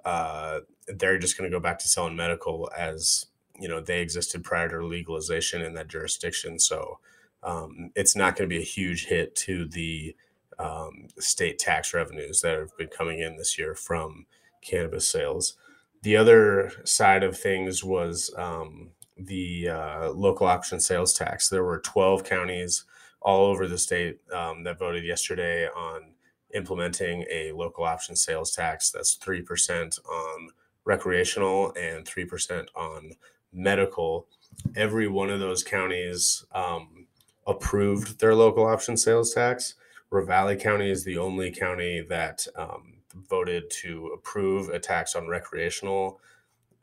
uh, 0.06 0.60
they're 0.88 1.18
just 1.18 1.38
going 1.38 1.50
to 1.50 1.56
go 1.56 1.62
back 1.62 1.80
to 1.80 1.88
selling 1.88 2.16
medical 2.16 2.70
as 2.78 3.28
you 3.60 3.68
know 3.68 3.80
they 3.80 4.02
existed 4.02 4.44
prior 4.44 4.68
to 4.70 4.86
legalization 4.86 5.62
in 5.62 5.74
that 5.76 5.88
jurisdiction. 5.88 6.60
So 6.60 7.00
um, 7.44 7.92
it's 7.96 8.16
not 8.16 8.36
going 8.36 8.50
to 8.50 8.56
be 8.56 8.62
a 8.62 8.66
huge 8.66 9.06
hit 9.06 9.36
to 9.38 9.66
the 9.66 10.16
um, 10.60 11.08
state 11.20 11.60
tax 11.60 11.94
revenues 11.94 12.42
that 12.42 12.58
have 12.58 12.76
been 12.78 12.88
coming 12.88 13.20
in 13.20 13.38
this 13.38 13.58
year 13.58 13.76
from 13.76 14.26
cannabis 14.62 15.10
sales. 15.10 15.56
The 16.04 16.18
other 16.18 16.72
side 16.84 17.24
of 17.24 17.38
things 17.38 17.84
was 17.84 18.34
um, 18.38 18.92
the 19.18 19.70
uh, 19.70 20.10
local 20.12 20.48
option 20.48 20.80
sales 20.80 21.14
tax. 21.14 21.50
There 21.50 21.64
were 21.64 21.80
12 21.80 22.24
counties 22.24 22.86
all 23.22 23.46
over 23.46 23.68
the 23.68 23.78
state 23.78 24.20
um, 24.34 24.64
that 24.64 24.80
voted 24.80 25.06
yesterday 25.06 25.68
on 25.68 26.12
implementing 26.54 27.26
a 27.32 27.52
local 27.54 27.84
option 27.84 28.16
sales 28.16 28.52
tax 28.52 28.92
that's 28.92 29.18
3% 29.18 30.00
on 30.08 30.50
recreational 30.86 31.74
and 31.80 32.06
3% 32.06 32.68
on 32.76 33.14
medical. 33.52 34.28
Every 34.76 35.08
one 35.08 35.30
of 35.30 35.40
those 35.40 35.64
counties 35.64 36.46
um, 36.54 37.08
approved 37.48 38.20
their 38.20 38.36
local 38.36 38.66
option 38.66 38.98
sales 38.98 39.34
tax. 39.34 39.76
Ravalli 40.12 40.60
County 40.60 40.90
is 40.90 41.04
the 41.04 41.18
only 41.18 41.52
county 41.52 42.06
that 42.08 42.46
um, 42.56 42.94
voted 43.16 43.70
to 43.70 44.12
approve 44.14 44.70
a 44.70 44.80
tax 44.80 45.16
on 45.16 45.28
recreational 45.28 46.20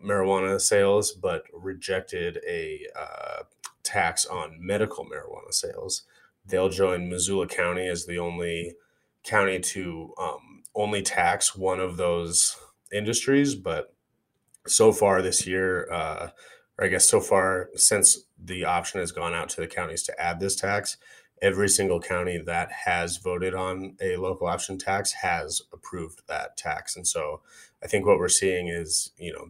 marijuana 0.04 0.60
sales, 0.60 1.12
but 1.12 1.44
rejected 1.52 2.40
a 2.46 2.86
uh, 2.98 3.42
tax 3.82 4.24
on 4.26 4.56
medical 4.58 5.04
marijuana 5.04 5.52
sales. 5.52 6.02
They'll 6.46 6.68
join 6.68 7.08
Missoula 7.08 7.46
County 7.46 7.86
as 7.86 8.06
the 8.06 8.18
only 8.18 8.74
county 9.22 9.60
to 9.60 10.14
um, 10.18 10.62
only 10.74 11.02
tax 11.02 11.54
one 11.54 11.80
of 11.80 11.96
those 11.96 12.56
industries. 12.92 13.54
But 13.54 13.92
so 14.66 14.92
far 14.92 15.22
this 15.22 15.46
year, 15.46 15.90
uh, 15.92 16.30
or 16.80 16.86
I 16.86 16.88
guess 16.88 17.06
so 17.06 17.20
far 17.20 17.68
since 17.76 18.24
the 18.42 18.64
option 18.64 19.00
has 19.00 19.12
gone 19.12 19.34
out 19.34 19.50
to 19.50 19.60
the 19.60 19.66
counties 19.66 20.02
to 20.04 20.20
add 20.20 20.40
this 20.40 20.56
tax, 20.56 20.96
every 21.42 21.68
single 21.68 22.00
county 22.00 22.38
that 22.38 22.72
has 22.72 23.18
voted 23.18 23.54
on 23.54 23.96
a 24.00 24.16
local 24.16 24.46
option 24.46 24.78
tax 24.78 25.12
has 25.12 25.60
approved 25.72 26.22
that 26.26 26.56
tax. 26.56 26.96
And 26.96 27.06
so 27.06 27.42
I 27.82 27.86
think 27.86 28.06
what 28.06 28.18
we're 28.18 28.28
seeing 28.28 28.68
is, 28.68 29.12
you 29.18 29.32
know, 29.32 29.48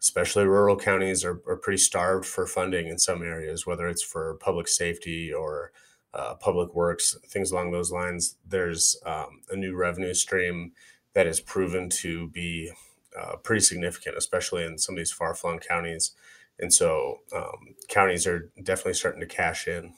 especially 0.00 0.44
rural 0.44 0.76
counties 0.76 1.24
are, 1.24 1.40
are 1.46 1.56
pretty 1.56 1.78
starved 1.78 2.26
for 2.26 2.46
funding 2.46 2.88
in 2.88 2.98
some 2.98 3.22
areas, 3.22 3.66
whether 3.66 3.86
it's 3.86 4.02
for 4.02 4.34
public 4.34 4.68
safety 4.68 5.32
or 5.32 5.70
uh, 6.12 6.34
public 6.34 6.74
works, 6.74 7.16
things 7.26 7.50
along 7.50 7.72
those 7.72 7.90
lines. 7.90 8.36
There's 8.46 8.96
um, 9.04 9.40
a 9.50 9.56
new 9.56 9.74
revenue 9.74 10.14
stream 10.14 10.72
that 11.14 11.26
is 11.26 11.40
proven 11.40 11.88
to 11.88 12.28
be 12.28 12.70
uh, 13.18 13.36
pretty 13.36 13.60
significant, 13.60 14.16
especially 14.16 14.64
in 14.64 14.78
some 14.78 14.94
of 14.94 14.98
these 14.98 15.12
far 15.12 15.34
flung 15.34 15.58
counties. 15.58 16.12
And 16.58 16.72
so 16.72 17.18
um, 17.34 17.74
counties 17.88 18.26
are 18.26 18.50
definitely 18.62 18.94
starting 18.94 19.20
to 19.20 19.26
cash 19.26 19.68
in. 19.68 19.94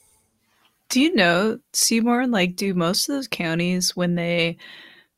Do 0.88 1.00
you 1.00 1.14
know, 1.14 1.58
Seaborn, 1.72 2.30
like, 2.30 2.56
do 2.56 2.72
most 2.72 3.08
of 3.08 3.14
those 3.14 3.28
counties, 3.28 3.96
when 3.96 4.14
they 4.14 4.56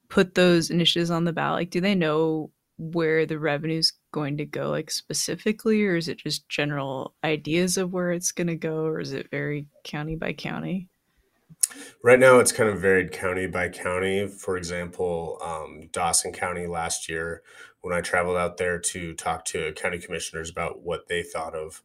put 0.08 0.34
those 0.34 0.70
initiatives 0.70 1.10
on 1.10 1.24
the 1.24 1.32
ballot, 1.32 1.60
like, 1.60 1.70
do 1.70 1.80
they 1.80 1.94
know 1.94 2.50
where 2.78 3.26
the 3.26 3.38
revenue's 3.38 3.92
going 4.12 4.38
to 4.38 4.46
go, 4.46 4.70
like, 4.70 4.90
specifically, 4.90 5.84
or 5.84 5.96
is 5.96 6.08
it 6.08 6.18
just 6.18 6.48
general 6.48 7.14
ideas 7.22 7.76
of 7.76 7.92
where 7.92 8.12
it's 8.12 8.32
going 8.32 8.46
to 8.46 8.56
go, 8.56 8.84
or 8.86 8.98
is 8.98 9.12
it 9.12 9.30
very 9.30 9.66
county 9.84 10.16
by 10.16 10.32
county? 10.32 10.88
Right 12.02 12.18
now, 12.18 12.38
it's 12.38 12.52
kind 12.52 12.70
of 12.70 12.80
varied 12.80 13.12
county 13.12 13.46
by 13.46 13.68
county. 13.68 14.26
For 14.26 14.56
example, 14.56 15.38
um, 15.44 15.90
Dawson 15.92 16.32
County 16.32 16.66
last 16.66 17.08
year, 17.10 17.42
when 17.80 17.94
I 17.94 18.00
traveled 18.00 18.36
out 18.36 18.56
there 18.56 18.78
to 18.78 19.14
talk 19.14 19.44
to 19.46 19.72
county 19.72 19.98
commissioners 19.98 20.50
about 20.50 20.82
what 20.82 21.08
they 21.08 21.22
thought 21.22 21.54
of 21.54 21.82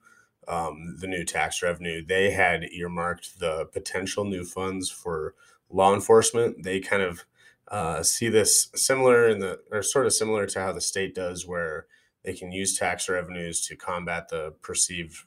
um, 0.48 0.98
the 1.00 1.08
new 1.08 1.24
tax 1.24 1.62
revenue, 1.62 2.04
they 2.06 2.32
had 2.32 2.64
earmarked 2.72 3.40
the 3.40 3.66
potential 3.72 4.26
new 4.26 4.44
funds 4.44 4.90
for 4.90 5.36
law 5.70 5.94
enforcement. 5.94 6.64
They 6.64 6.80
kind 6.80 7.02
of 7.02 7.26
uh, 7.70 8.04
see 8.04 8.30
this 8.30 8.70
similar 8.76 9.30
in 9.30 9.40
the 9.40 9.60
or 9.72 9.82
sort 9.82 10.06
of 10.06 10.14
similar 10.14 10.46
to 10.48 10.60
how 10.60 10.74
the 10.74 10.82
state 10.82 11.16
does, 11.16 11.48
where 11.48 11.88
they 12.24 12.34
can 12.34 12.52
use 12.52 12.78
tax 12.78 13.08
revenues 13.08 13.66
to 13.68 13.76
combat 13.76 14.30
the 14.30 14.54
perceived 14.62 15.18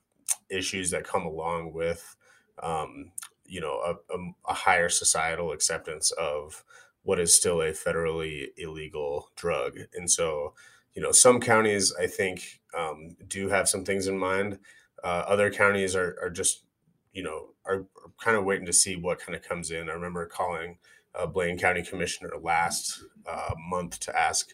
issues 0.48 0.90
that 0.90 1.04
come 1.04 1.24
along 1.24 1.72
with, 1.72 2.16
um, 2.62 3.12
you 3.44 3.60
know, 3.60 3.80
a, 3.80 4.14
a, 4.14 4.18
a 4.48 4.54
higher 4.54 4.88
societal 4.88 5.52
acceptance 5.52 6.10
of 6.12 6.64
what 7.06 7.20
is 7.20 7.32
still 7.32 7.62
a 7.62 7.70
federally 7.70 8.48
illegal 8.56 9.30
drug. 9.36 9.78
And 9.94 10.10
so, 10.10 10.54
you 10.92 11.00
know, 11.00 11.12
some 11.12 11.40
counties 11.40 11.94
I 12.00 12.08
think 12.08 12.60
um, 12.76 13.16
do 13.28 13.48
have 13.48 13.68
some 13.68 13.84
things 13.84 14.08
in 14.08 14.18
mind. 14.18 14.58
Uh, 15.04 15.22
other 15.28 15.48
counties 15.48 15.94
are, 15.94 16.18
are 16.20 16.30
just, 16.30 16.64
you 17.12 17.22
know, 17.22 17.50
are, 17.64 17.76
are, 17.76 18.10
kind 18.20 18.36
of 18.36 18.44
waiting 18.44 18.66
to 18.66 18.72
see 18.72 18.96
what 18.96 19.20
kind 19.20 19.36
of 19.36 19.42
comes 19.42 19.70
in. 19.70 19.88
I 19.88 19.92
remember 19.92 20.26
calling 20.26 20.78
uh, 21.14 21.26
Blaine 21.26 21.56
County 21.56 21.84
Commissioner 21.84 22.32
last 22.42 23.04
uh, 23.24 23.54
month 23.56 24.00
to 24.00 24.18
ask, 24.18 24.50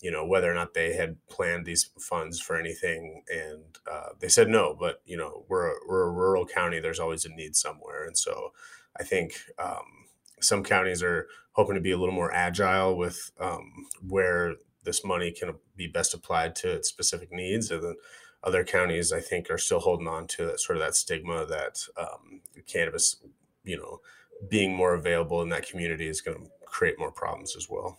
you 0.00 0.10
know, 0.10 0.26
whether 0.26 0.50
or 0.50 0.54
not 0.54 0.74
they 0.74 0.94
had 0.94 1.16
planned 1.28 1.66
these 1.66 1.90
funds 2.00 2.40
for 2.40 2.58
anything, 2.58 3.22
and 3.32 3.78
uh, 3.88 4.08
they 4.18 4.28
said 4.28 4.48
no. 4.48 4.76
But 4.78 5.02
you 5.04 5.16
know, 5.16 5.44
we're 5.48 5.68
a, 5.68 5.74
we're 5.86 6.08
a 6.08 6.10
rural 6.10 6.46
county. 6.46 6.80
There's 6.80 6.98
always 6.98 7.24
a 7.24 7.28
need 7.28 7.54
somewhere, 7.54 8.06
and 8.06 8.18
so 8.18 8.52
I 8.98 9.04
think 9.04 9.34
um, 9.58 10.02
some 10.42 10.62
counties 10.62 11.02
are 11.02 11.26
hoping 11.52 11.74
to 11.74 11.80
be 11.80 11.92
a 11.92 11.98
little 11.98 12.14
more 12.14 12.32
agile 12.32 12.96
with 12.96 13.30
um, 13.38 13.86
where 14.08 14.54
this 14.84 15.04
money 15.04 15.30
can 15.30 15.54
be 15.76 15.86
best 15.86 16.14
applied 16.14 16.56
to 16.56 16.70
its 16.70 16.88
specific 16.88 17.32
needs, 17.32 17.70
and 17.70 17.82
then 17.82 17.96
other 18.44 18.64
counties, 18.64 19.12
I 19.12 19.20
think, 19.20 19.50
are 19.50 19.58
still 19.58 19.80
holding 19.80 20.08
on 20.08 20.26
to 20.28 20.46
that 20.46 20.60
sort 20.60 20.78
of 20.78 20.84
that 20.84 20.96
stigma 20.96 21.46
that 21.46 21.78
um, 21.96 22.40
cannabis, 22.66 23.16
you 23.64 23.76
know, 23.76 24.00
being 24.48 24.74
more 24.74 24.94
available 24.94 25.42
in 25.42 25.48
that 25.50 25.68
community 25.68 26.08
is 26.08 26.20
going 26.20 26.36
to 26.36 26.50
create 26.64 26.98
more 26.98 27.12
problems 27.12 27.54
as 27.56 27.68
well. 27.70 27.98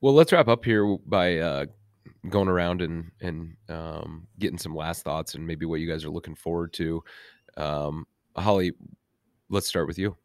Well, 0.00 0.14
let's 0.14 0.32
wrap 0.32 0.48
up 0.48 0.64
here 0.64 0.96
by 1.06 1.38
uh, 1.38 1.66
going 2.28 2.48
around 2.48 2.82
and 2.82 3.10
and 3.20 3.56
um, 3.68 4.26
getting 4.38 4.58
some 4.58 4.74
last 4.74 5.02
thoughts 5.02 5.34
and 5.34 5.46
maybe 5.46 5.66
what 5.66 5.80
you 5.80 5.90
guys 5.90 6.04
are 6.04 6.10
looking 6.10 6.34
forward 6.34 6.72
to. 6.74 7.02
Um, 7.56 8.06
Holly, 8.36 8.72
let's 9.50 9.66
start 9.66 9.86
with 9.86 9.98
you. 9.98 10.16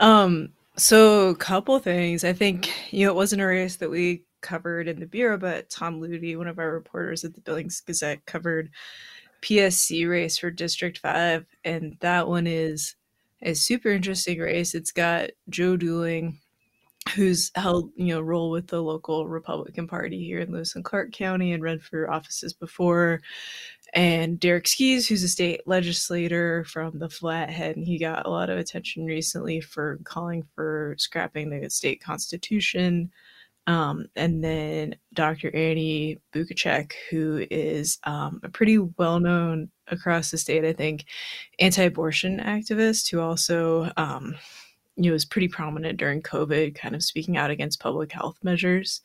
Um, 0.00 0.50
so 0.76 1.28
a 1.28 1.36
couple 1.36 1.78
things. 1.78 2.24
I 2.24 2.32
think 2.32 2.72
you 2.92 3.04
know 3.04 3.12
it 3.12 3.16
wasn't 3.16 3.42
a 3.42 3.46
race 3.46 3.76
that 3.76 3.90
we 3.90 4.22
covered 4.40 4.88
in 4.88 5.00
the 5.00 5.06
bureau, 5.06 5.36
but 5.36 5.70
Tom 5.70 6.00
Lutey, 6.00 6.36
one 6.36 6.46
of 6.46 6.58
our 6.58 6.72
reporters 6.72 7.24
at 7.24 7.34
the 7.34 7.40
Billings 7.40 7.80
Gazette, 7.80 8.24
covered 8.26 8.70
PSC 9.42 10.08
race 10.08 10.38
for 10.38 10.50
District 10.50 10.98
5. 10.98 11.46
And 11.64 11.96
that 12.00 12.28
one 12.28 12.46
is 12.46 12.96
a 13.42 13.54
super 13.54 13.90
interesting 13.90 14.38
race. 14.38 14.74
It's 14.74 14.92
got 14.92 15.30
Joe 15.48 15.76
Dooling, 15.76 16.38
who's 17.14 17.50
held, 17.54 17.90
you 17.96 18.14
know, 18.14 18.20
role 18.20 18.50
with 18.50 18.66
the 18.66 18.82
local 18.82 19.28
Republican 19.28 19.86
Party 19.86 20.24
here 20.24 20.40
in 20.40 20.52
Lewis 20.52 20.74
and 20.74 20.84
Clark 20.84 21.12
County 21.12 21.52
and 21.52 21.62
run 21.62 21.78
for 21.78 22.10
offices 22.10 22.52
before. 22.52 23.20
And 23.94 24.38
Derek 24.38 24.68
Skees, 24.68 25.08
who's 25.08 25.22
a 25.22 25.28
state 25.28 25.62
legislator 25.66 26.64
from 26.64 26.98
the 26.98 27.08
Flathead, 27.08 27.76
and 27.76 27.84
he 27.84 27.98
got 27.98 28.26
a 28.26 28.30
lot 28.30 28.50
of 28.50 28.58
attention 28.58 29.06
recently 29.06 29.60
for 29.60 29.98
calling 30.04 30.44
for 30.54 30.94
scrapping 30.98 31.50
the 31.50 31.70
state 31.70 32.02
constitution. 32.02 33.10
Um, 33.66 34.06
and 34.16 34.42
then 34.42 34.96
Dr. 35.12 35.54
Annie 35.54 36.18
Bukacek, 36.32 36.92
who 37.10 37.46
is 37.50 37.98
um, 38.04 38.40
a 38.42 38.48
pretty 38.48 38.78
well 38.78 39.20
known 39.20 39.70
across 39.88 40.30
the 40.30 40.38
state, 40.38 40.64
I 40.64 40.72
think, 40.72 41.04
anti 41.58 41.82
abortion 41.82 42.40
activist 42.40 43.10
who 43.10 43.20
also 43.20 43.90
um, 43.96 44.34
you 44.96 45.10
know, 45.10 45.12
was 45.12 45.24
pretty 45.24 45.48
prominent 45.48 45.98
during 45.98 46.22
COVID, 46.22 46.74
kind 46.74 46.94
of 46.94 47.04
speaking 47.04 47.36
out 47.36 47.50
against 47.50 47.80
public 47.80 48.10
health 48.10 48.38
measures. 48.42 49.00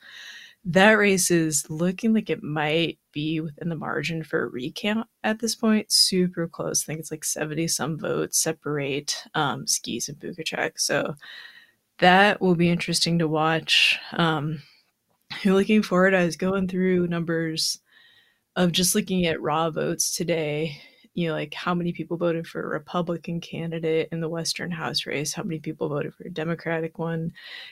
That 0.65 0.93
race 0.93 1.30
is 1.30 1.69
looking 1.69 2.13
like 2.13 2.30
it 2.30 2.41
might 2.41 2.97
be 3.12 3.41
within 3.41 3.67
the 3.67 3.76
margin 3.76 4.23
for 4.23 4.43
a 4.43 4.47
recount 4.47 5.08
at 5.23 5.39
this 5.39 5.56
point. 5.56 5.91
Super 5.91 6.47
close. 6.47 6.84
I 6.84 6.86
think 6.86 6.99
it's 6.99 7.12
like 7.12 7.26
70 7.26 7.67
some 7.67 7.99
votes 7.99 8.41
separate 8.41 9.23
um, 9.36 9.67
Skees 9.67 10.08
and 10.08 10.17
Bukacek. 10.19 10.80
So 10.80 11.15
that 11.99 12.39
will 12.41 12.56
be 12.56 12.69
interesting 12.69 13.19
to 13.19 13.28
watch. 13.28 13.99
Um, 14.13 14.62
looking 15.45 15.84
forward, 15.84 16.13
I 16.13 16.26
was 16.26 16.38
going 16.38 16.67
through 16.67 17.08
numbers 17.08 17.80
of 18.56 18.71
just 18.71 18.95
looking 18.95 19.26
at 19.26 19.41
raw 19.41 19.69
votes 19.69 20.15
today. 20.15 20.78
You 21.13 21.28
know, 21.28 21.34
like 21.34 21.54
how 21.54 21.76
many 21.76 21.91
people 21.91 22.17
voted 22.17 22.47
for 22.47 22.63
a 22.63 22.67
Republican 22.67 23.39
candidate 23.39 24.10
in 24.12 24.19
the 24.19 24.30
Western 24.30 24.71
House 24.71 25.06
race, 25.06 25.34
how 25.34 25.43
many 25.43 25.60
people 25.60 25.89
voted 25.89 26.13
for 26.13 26.23
a 26.23 26.32
Democratic 26.32 26.97
one. 26.97 27.32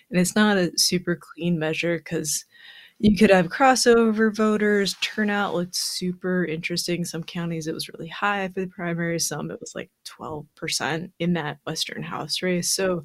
And 0.10 0.20
it's 0.20 0.36
not 0.36 0.58
a 0.58 0.78
super 0.78 1.16
clean 1.16 1.58
measure 1.58 1.98
because 1.98 2.46
you 3.04 3.18
could 3.18 3.32
have 3.32 3.48
crossover 3.48 4.34
voters. 4.34 4.96
Turnout 5.02 5.56
looked 5.56 5.76
super 5.76 6.46
interesting. 6.46 7.04
Some 7.04 7.24
counties 7.24 7.66
it 7.66 7.74
was 7.74 7.90
really 7.90 8.08
high 8.08 8.48
for 8.50 8.62
the 8.62 8.68
primary, 8.68 9.20
some 9.20 9.50
it 9.50 9.60
was 9.60 9.74
like 9.74 9.90
12% 10.06 11.12
in 11.18 11.34
that 11.34 11.58
Western 11.66 12.04
House 12.04 12.44
race. 12.44 12.70
So 12.72 13.04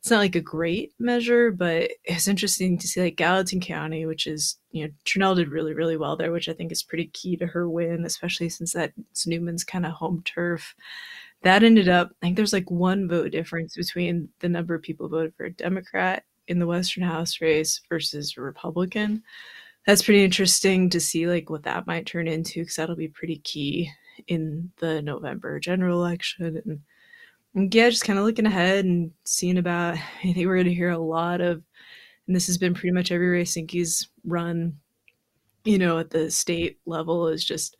it's 0.00 0.10
not 0.10 0.18
like 0.18 0.34
a 0.34 0.40
great 0.40 0.94
measure, 0.98 1.52
but 1.52 1.92
it's 2.02 2.26
interesting 2.26 2.76
to 2.76 2.88
see 2.88 3.00
like 3.00 3.14
Gallatin 3.14 3.60
County, 3.60 4.04
which 4.04 4.26
is, 4.26 4.58
you 4.72 4.84
know, 4.84 4.92
Tranel 5.04 5.36
did 5.36 5.50
really, 5.50 5.74
really 5.74 5.96
well 5.96 6.16
there, 6.16 6.32
which 6.32 6.48
I 6.48 6.52
think 6.52 6.72
is 6.72 6.82
pretty 6.82 7.06
key 7.12 7.36
to 7.36 7.46
her 7.46 7.70
win, 7.70 8.04
especially 8.04 8.48
since 8.48 8.72
that's 8.72 9.26
Neumann's 9.28 9.62
kind 9.62 9.86
of 9.86 9.92
home 9.92 10.22
turf. 10.24 10.74
That 11.42 11.62
ended 11.62 11.88
up, 11.88 12.10
I 12.20 12.26
think 12.26 12.36
there's 12.36 12.52
like 12.52 12.68
one 12.68 13.08
vote 13.08 13.30
difference 13.30 13.76
between 13.76 14.28
the 14.40 14.48
number 14.48 14.74
of 14.74 14.82
people 14.82 15.08
voted 15.08 15.34
for 15.36 15.46
a 15.46 15.52
Democrat 15.52 16.24
in 16.48 16.58
the 16.58 16.66
Western 16.66 17.02
House 17.02 17.40
race 17.40 17.80
versus 17.88 18.36
Republican. 18.36 19.22
That's 19.86 20.02
pretty 20.02 20.24
interesting 20.24 20.90
to 20.90 21.00
see 21.00 21.26
like 21.26 21.48
what 21.48 21.62
that 21.64 21.86
might 21.86 22.06
turn 22.06 22.28
into 22.28 22.60
because 22.60 22.76
that'll 22.76 22.96
be 22.96 23.08
pretty 23.08 23.38
key 23.38 23.90
in 24.26 24.72
the 24.78 25.02
November 25.02 25.60
general 25.60 25.98
election 25.98 26.62
and 26.64 26.80
yeah, 27.72 27.88
just 27.88 28.04
kind 28.04 28.18
of 28.18 28.24
looking 28.24 28.46
ahead 28.46 28.84
and 28.84 29.10
seeing 29.24 29.58
about. 29.58 29.94
I 29.94 29.98
think 30.22 30.36
we're 30.46 30.56
going 30.56 30.66
to 30.66 30.74
hear 30.74 30.90
a 30.90 30.98
lot 30.98 31.40
of, 31.40 31.62
and 32.26 32.36
this 32.36 32.46
has 32.48 32.58
been 32.58 32.74
pretty 32.74 32.92
much 32.92 33.10
every 33.10 33.28
race 33.28 33.54
Zinke's 33.54 34.08
run, 34.24 34.76
you 35.64 35.78
know, 35.78 35.98
at 35.98 36.10
the 36.10 36.30
state 36.30 36.78
level 36.84 37.28
is 37.28 37.44
just 37.44 37.76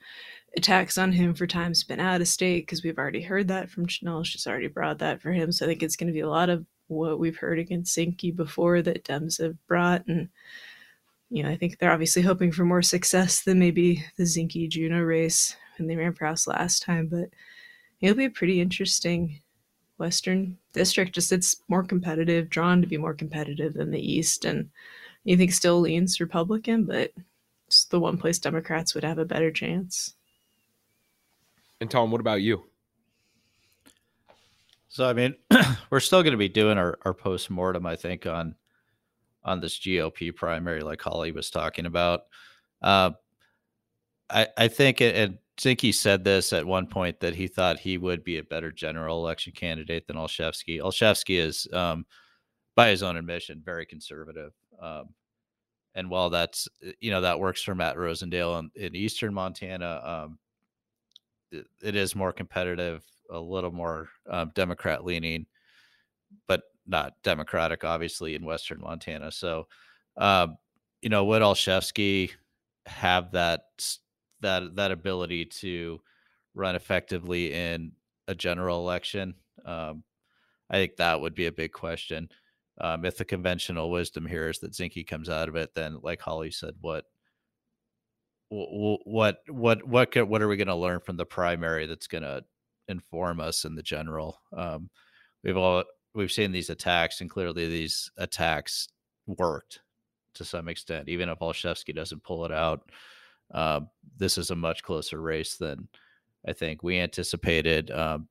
attacks 0.57 0.96
on 0.96 1.12
him 1.12 1.35
for 1.35 1.46
time 1.46 1.74
spent 1.74 2.00
out 2.00 2.22
of 2.22 2.29
state 2.29 2.62
because 2.62 2.83
we've 2.83 2.98
already 2.98 3.20
heard 3.20 3.48
that 3.48 3.68
from 3.68 3.87
Tranel. 3.87 4.24
She's 4.24 4.46
already 4.46 4.68
brought 4.68 4.98
that 5.00 5.20
for 5.20 5.31
him. 5.31 5.52
So 5.52 5.66
I 5.66 5.68
think 5.68 5.83
it's 5.83 5.96
going 5.96 6.09
to 6.09 6.14
be 6.14 6.20
a 6.20 6.29
lot 6.29 6.48
of 6.48 6.64
what 6.88 7.18
we've 7.18 7.37
heard 7.37 7.59
against 7.59 7.96
Zinke 7.96 8.35
before 8.35 8.83
that 8.83 9.05
Dems 9.05 9.40
have 9.40 9.57
brought. 9.66 10.07
And, 10.07 10.29
you 11.31 11.42
know, 11.42 11.51
I 11.51 11.57
think 11.57 11.79
they're 11.79 11.92
obviously 11.92 12.22
hoping 12.22 12.53
for 12.53 12.64
more 12.64 12.83
success 12.83 13.42
than 13.42 13.59
maybe 13.59 14.05
the 14.16 14.25
Zinke 14.25 14.68
Juneau 14.68 15.03
race 15.03 15.57
when 15.79 15.88
they 15.88 15.96
ran 15.96 16.12
Proust 16.12 16.46
last 16.46 16.83
time. 16.83 17.09
But 17.09 17.31
it'll 18.01 18.16
be 18.16 18.27
a 18.27 18.31
pretty 18.31 18.61
interesting 18.61 19.40
Western 19.99 20.59
District. 20.72 21.12
Just 21.12 21.33
it's 21.33 21.57
more 21.68 21.83
competitive, 21.83 22.51
drawn 22.51 22.81
to 22.81 22.87
be 22.87 22.96
more 22.96 23.14
competitive 23.14 23.75
than 23.75 23.90
the 23.90 24.12
East, 24.12 24.44
and 24.44 24.70
you 25.25 25.37
think 25.37 25.53
still 25.53 25.81
leans 25.81 26.20
Republican, 26.20 26.85
but 26.85 27.12
it's 27.66 27.87
the 27.87 27.99
one 27.99 28.16
place 28.16 28.38
Democrats 28.38 28.94
would 28.94 29.05
have 29.05 29.18
a 29.18 29.25
better 29.25 29.51
chance. 29.51 30.14
And 31.81 31.90
Tom, 31.90 32.11
what 32.11 32.20
about 32.20 32.42
you? 32.42 32.64
So 34.97 35.07
I 35.07 35.13
mean, 35.13 35.35
we're 35.91 36.01
still 36.01 36.23
going 36.23 36.33
to 36.33 36.39
be 36.39 36.49
doing 36.49 36.79
our, 36.79 36.99
our 37.05 37.13
post 37.13 37.51
mortem, 37.51 37.85
I 37.85 37.97
think, 37.97 38.25
on 38.25 38.55
on 39.45 39.61
this 39.61 39.79
GOP 39.79 40.35
primary, 40.35 40.81
like 40.81 41.03
Holly 41.03 41.33
was 41.33 41.51
talking 41.51 41.85
about. 41.85 42.23
Uh, 42.81 43.11
I 44.31 44.47
I 44.57 44.69
think 44.69 45.03
it, 45.03 45.15
it 45.15 45.39
Zinke 45.61 45.93
said 45.93 46.25
this 46.25 46.55
at 46.55 46.67
one 46.67 46.87
point 46.87 47.21
that 47.21 47.35
he 47.35 47.47
thought 47.47 47.79
he 47.79 47.99
would 47.99 48.25
be 48.25 48.39
a 48.39 48.43
better 48.43 48.73
general 48.73 49.19
election 49.23 49.53
candidate 49.53 50.07
than 50.07 50.17
Olszewski. 50.17 50.81
Olszewski 50.81 51.41
is, 51.41 51.69
um, 51.75 52.07
by 52.75 52.89
his 52.89 53.03
own 53.03 53.19
admission, 53.19 53.61
very 53.63 53.85
conservative. 53.85 54.55
Um, 54.81 55.11
and 55.95 56.09
while 56.09 56.31
that's 56.31 56.69
you 57.01 57.11
know 57.11 57.21
that 57.21 57.39
works 57.39 57.63
for 57.63 57.75
Matt 57.75 57.97
Rosendale 57.97 58.61
in, 58.61 58.71
in 58.83 58.97
eastern 58.97 59.35
Montana, 59.35 60.01
um, 60.03 60.39
it, 61.53 61.67
it 61.83 61.97
is 61.97 62.17
more 62.17 62.33
competitive, 62.33 63.05
a 63.31 63.39
little 63.39 63.73
more 63.73 64.09
um, 64.31 64.53
Democrat 64.55 65.05
leaning, 65.05 65.47
but 66.47 66.62
not 66.87 67.15
Democratic, 67.23 67.85
obviously, 67.85 68.35
in 68.35 68.45
western 68.45 68.81
Montana. 68.81 69.31
So, 69.33 69.67
um, 70.17 70.57
you 71.03 71.09
know, 71.09 71.25
would 71.25 71.43
Olszewski 71.43 72.31
have 72.87 73.33
that 73.33 73.65
that 74.41 74.75
that 74.77 74.93
ability 74.93 75.47
to 75.47 76.01
run 76.55 76.75
effectively 76.77 77.53
in 77.53 77.93
a 78.29 78.35
general 78.35 78.81
election? 78.81 79.35
Um, 79.65 80.05
I 80.71 80.77
think 80.77 80.97
that 80.97 81.21
would 81.21 81.35
be 81.35 81.47
a 81.47 81.53
big 81.53 81.73
question. 81.73 82.29
Um, 82.81 83.05
if 83.05 83.17
the 83.17 83.25
conventional 83.25 83.91
wisdom 83.91 84.27
here 84.27 84.49
is 84.49 84.59
that 84.61 84.73
Zinke 84.73 85.07
comes 85.07 85.29
out 85.29 85.49
of 85.49 85.57
it, 85.57 85.75
then 85.75 85.99
like 86.03 86.21
Holly 86.21 86.51
said, 86.51 86.75
what 86.81 87.05
what 88.49 89.01
what 89.05 89.39
what 89.49 89.87
what 89.87 90.29
what 90.29 90.43
are 90.43 90.49
we 90.49 90.57
going 90.57 90.67
to 90.69 90.75
learn 90.75 91.01
from 91.01 91.17
the 91.17 91.27
primary 91.27 91.87
that's 91.87 92.07
going 92.07 92.23
to 92.23 92.45
inform 92.88 93.40
us 93.40 93.64
in 93.64 93.75
the 93.75 93.83
general? 93.83 94.40
Um, 94.57 94.90
we've 95.42 95.57
all 95.57 95.85
we've 96.14 96.33
seen 96.33 96.53
these 96.53 96.70
attacks, 96.70 97.20
and 97.20 97.31
clearly 97.31 97.68
these 97.68 98.11
attacks 98.16 98.88
worked 99.27 99.81
to 100.35 100.44
some 100.44 100.68
extent, 100.68 101.09
even 101.09 101.29
if 101.29 101.38
Olszewski 101.38 101.94
doesn't 101.94 102.22
pull 102.22 102.44
it 102.44 102.53
out 102.53 102.90
uh, 103.53 103.81
this 104.16 104.38
is 104.38 104.51
a 104.51 104.57
much 104.57 104.83
closer 104.83 105.20
race 105.20 105.57
than 105.57 105.88
I 106.46 106.53
think 106.53 106.83
we 106.83 106.99
anticipated. 106.99 107.90
Um, 107.90 108.29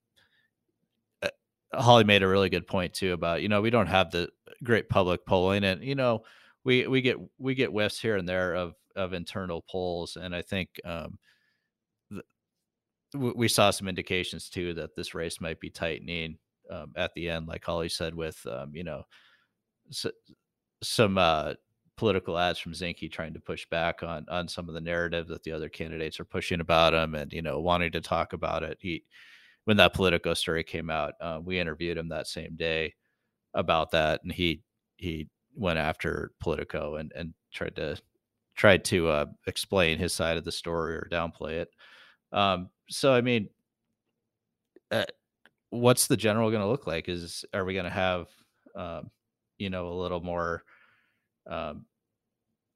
uh, 1.21 1.29
Holly 1.73 2.03
made 2.03 2.23
a 2.23 2.27
really 2.27 2.49
good 2.49 2.67
point 2.67 2.93
too 2.93 3.13
about 3.13 3.41
you 3.41 3.49
know 3.49 3.61
we 3.61 3.69
don't 3.69 3.87
have 3.87 4.11
the 4.11 4.29
great 4.63 4.89
public 4.89 5.25
polling, 5.25 5.63
and 5.63 5.83
you 5.83 5.95
know 5.95 6.23
we 6.63 6.87
we 6.87 7.01
get 7.01 7.17
we 7.37 7.55
get 7.55 7.69
whiffs 7.69 7.99
here 7.99 8.17
and 8.17 8.27
there 8.27 8.55
of 8.55 8.75
of 8.95 9.13
internal 9.13 9.63
polls, 9.69 10.17
and 10.17 10.35
I 10.35 10.41
think 10.41 10.69
um, 10.85 11.17
we 13.13 13.47
saw 13.47 13.71
some 13.71 13.87
indications 13.87 14.49
too 14.49 14.73
that 14.73 14.95
this 14.95 15.13
race 15.13 15.39
might 15.39 15.59
be 15.59 15.69
tightening 15.69 16.37
um, 16.69 16.91
at 16.95 17.13
the 17.13 17.29
end, 17.29 17.47
like 17.47 17.63
Holly 17.63 17.89
said, 17.89 18.15
with 18.15 18.45
um, 18.47 18.71
you 18.73 18.83
know 18.83 19.03
so, 19.91 20.11
some 20.81 21.17
uh, 21.17 21.53
political 21.97 22.37
ads 22.37 22.59
from 22.59 22.73
Zinke 22.73 23.11
trying 23.11 23.33
to 23.33 23.39
push 23.39 23.65
back 23.69 24.03
on 24.03 24.25
on 24.29 24.47
some 24.47 24.67
of 24.67 24.75
the 24.75 24.81
narrative 24.81 25.27
that 25.27 25.43
the 25.43 25.51
other 25.51 25.69
candidates 25.69 26.19
are 26.19 26.25
pushing 26.25 26.61
about 26.61 26.93
him, 26.93 27.15
and 27.15 27.31
you 27.31 27.41
know 27.41 27.59
wanting 27.59 27.91
to 27.91 28.01
talk 28.01 28.33
about 28.33 28.63
it. 28.63 28.77
He 28.81 29.03
when 29.65 29.77
that 29.77 29.93
Politico 29.93 30.33
story 30.33 30.63
came 30.63 30.89
out, 30.89 31.13
uh, 31.21 31.39
we 31.43 31.59
interviewed 31.59 31.97
him 31.97 32.09
that 32.09 32.27
same 32.27 32.55
day 32.55 32.93
about 33.53 33.91
that, 33.91 34.21
and 34.23 34.31
he 34.31 34.63
he 34.97 35.29
went 35.55 35.79
after 35.79 36.31
Politico 36.39 36.95
and 36.95 37.11
and 37.15 37.33
tried 37.53 37.75
to 37.77 37.97
tried 38.55 38.85
to 38.85 39.09
uh, 39.09 39.25
explain 39.47 39.97
his 39.97 40.13
side 40.13 40.37
of 40.37 40.45
the 40.45 40.51
story 40.51 40.95
or 40.95 41.07
downplay 41.11 41.53
it. 41.53 41.69
Um, 42.35 42.69
so 42.89 43.11
I 43.11 43.21
mean, 43.21 43.49
uh, 44.91 45.05
what's 45.71 46.05
the 46.05 46.17
general 46.17 46.51
going 46.51 46.61
to 46.61 46.67
look 46.67 46.85
like? 46.85 47.09
Is 47.09 47.45
are 47.53 47.65
we 47.65 47.73
going 47.73 47.85
to 47.85 47.89
have 47.89 48.27
um, 48.75 49.09
you 49.57 49.71
know 49.71 49.87
a 49.87 49.99
little 49.99 50.21
more 50.21 50.63
um, 51.49 51.85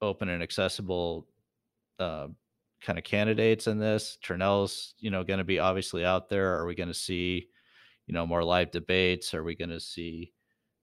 open 0.02 0.28
and 0.28 0.42
accessible 0.42 1.28
uh, 1.98 2.28
kind 2.80 2.98
of 2.98 3.04
candidates 3.04 3.66
in 3.66 3.78
this. 3.78 4.18
Tranel's, 4.24 4.94
you 4.98 5.10
know, 5.10 5.22
going 5.22 5.38
to 5.38 5.44
be 5.44 5.58
obviously 5.58 6.04
out 6.04 6.28
there. 6.28 6.58
Are 6.58 6.66
we 6.66 6.74
going 6.74 6.88
to 6.88 6.94
see, 6.94 7.48
you 8.06 8.14
know, 8.14 8.26
more 8.26 8.42
live 8.42 8.70
debates? 8.70 9.34
Are 9.34 9.44
we 9.44 9.54
going 9.54 9.70
to 9.70 9.80
see 9.80 10.32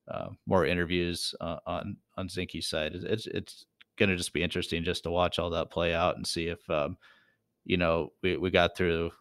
uh, 0.07 0.29
more 0.45 0.65
interviews 0.65 1.33
uh, 1.41 1.57
on 1.65 1.97
on 2.15 2.27
Zinke's 2.27 2.67
side? 2.67 2.93
It's 2.93 3.27
it's 3.27 3.65
going 3.97 4.09
to 4.09 4.15
just 4.15 4.33
be 4.33 4.43
interesting 4.43 4.83
just 4.83 5.03
to 5.03 5.11
watch 5.11 5.39
all 5.39 5.49
that 5.49 5.71
play 5.71 5.93
out 5.93 6.17
and 6.17 6.27
see 6.27 6.47
if, 6.47 6.69
um, 6.69 6.97
you 7.67 7.77
know, 7.77 8.13
we 8.23 8.37
we 8.37 8.49
got 8.49 8.75
through 8.75 9.11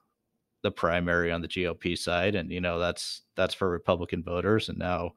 the 0.62 0.70
primary 0.70 1.32
on 1.32 1.42
the 1.42 1.48
GOP 1.48 1.98
side, 1.98 2.34
and 2.34 2.50
you 2.50 2.60
know 2.60 2.78
that's 2.78 3.22
that's 3.34 3.54
for 3.54 3.68
Republican 3.68 4.22
voters, 4.22 4.68
and 4.68 4.78
now 4.78 5.12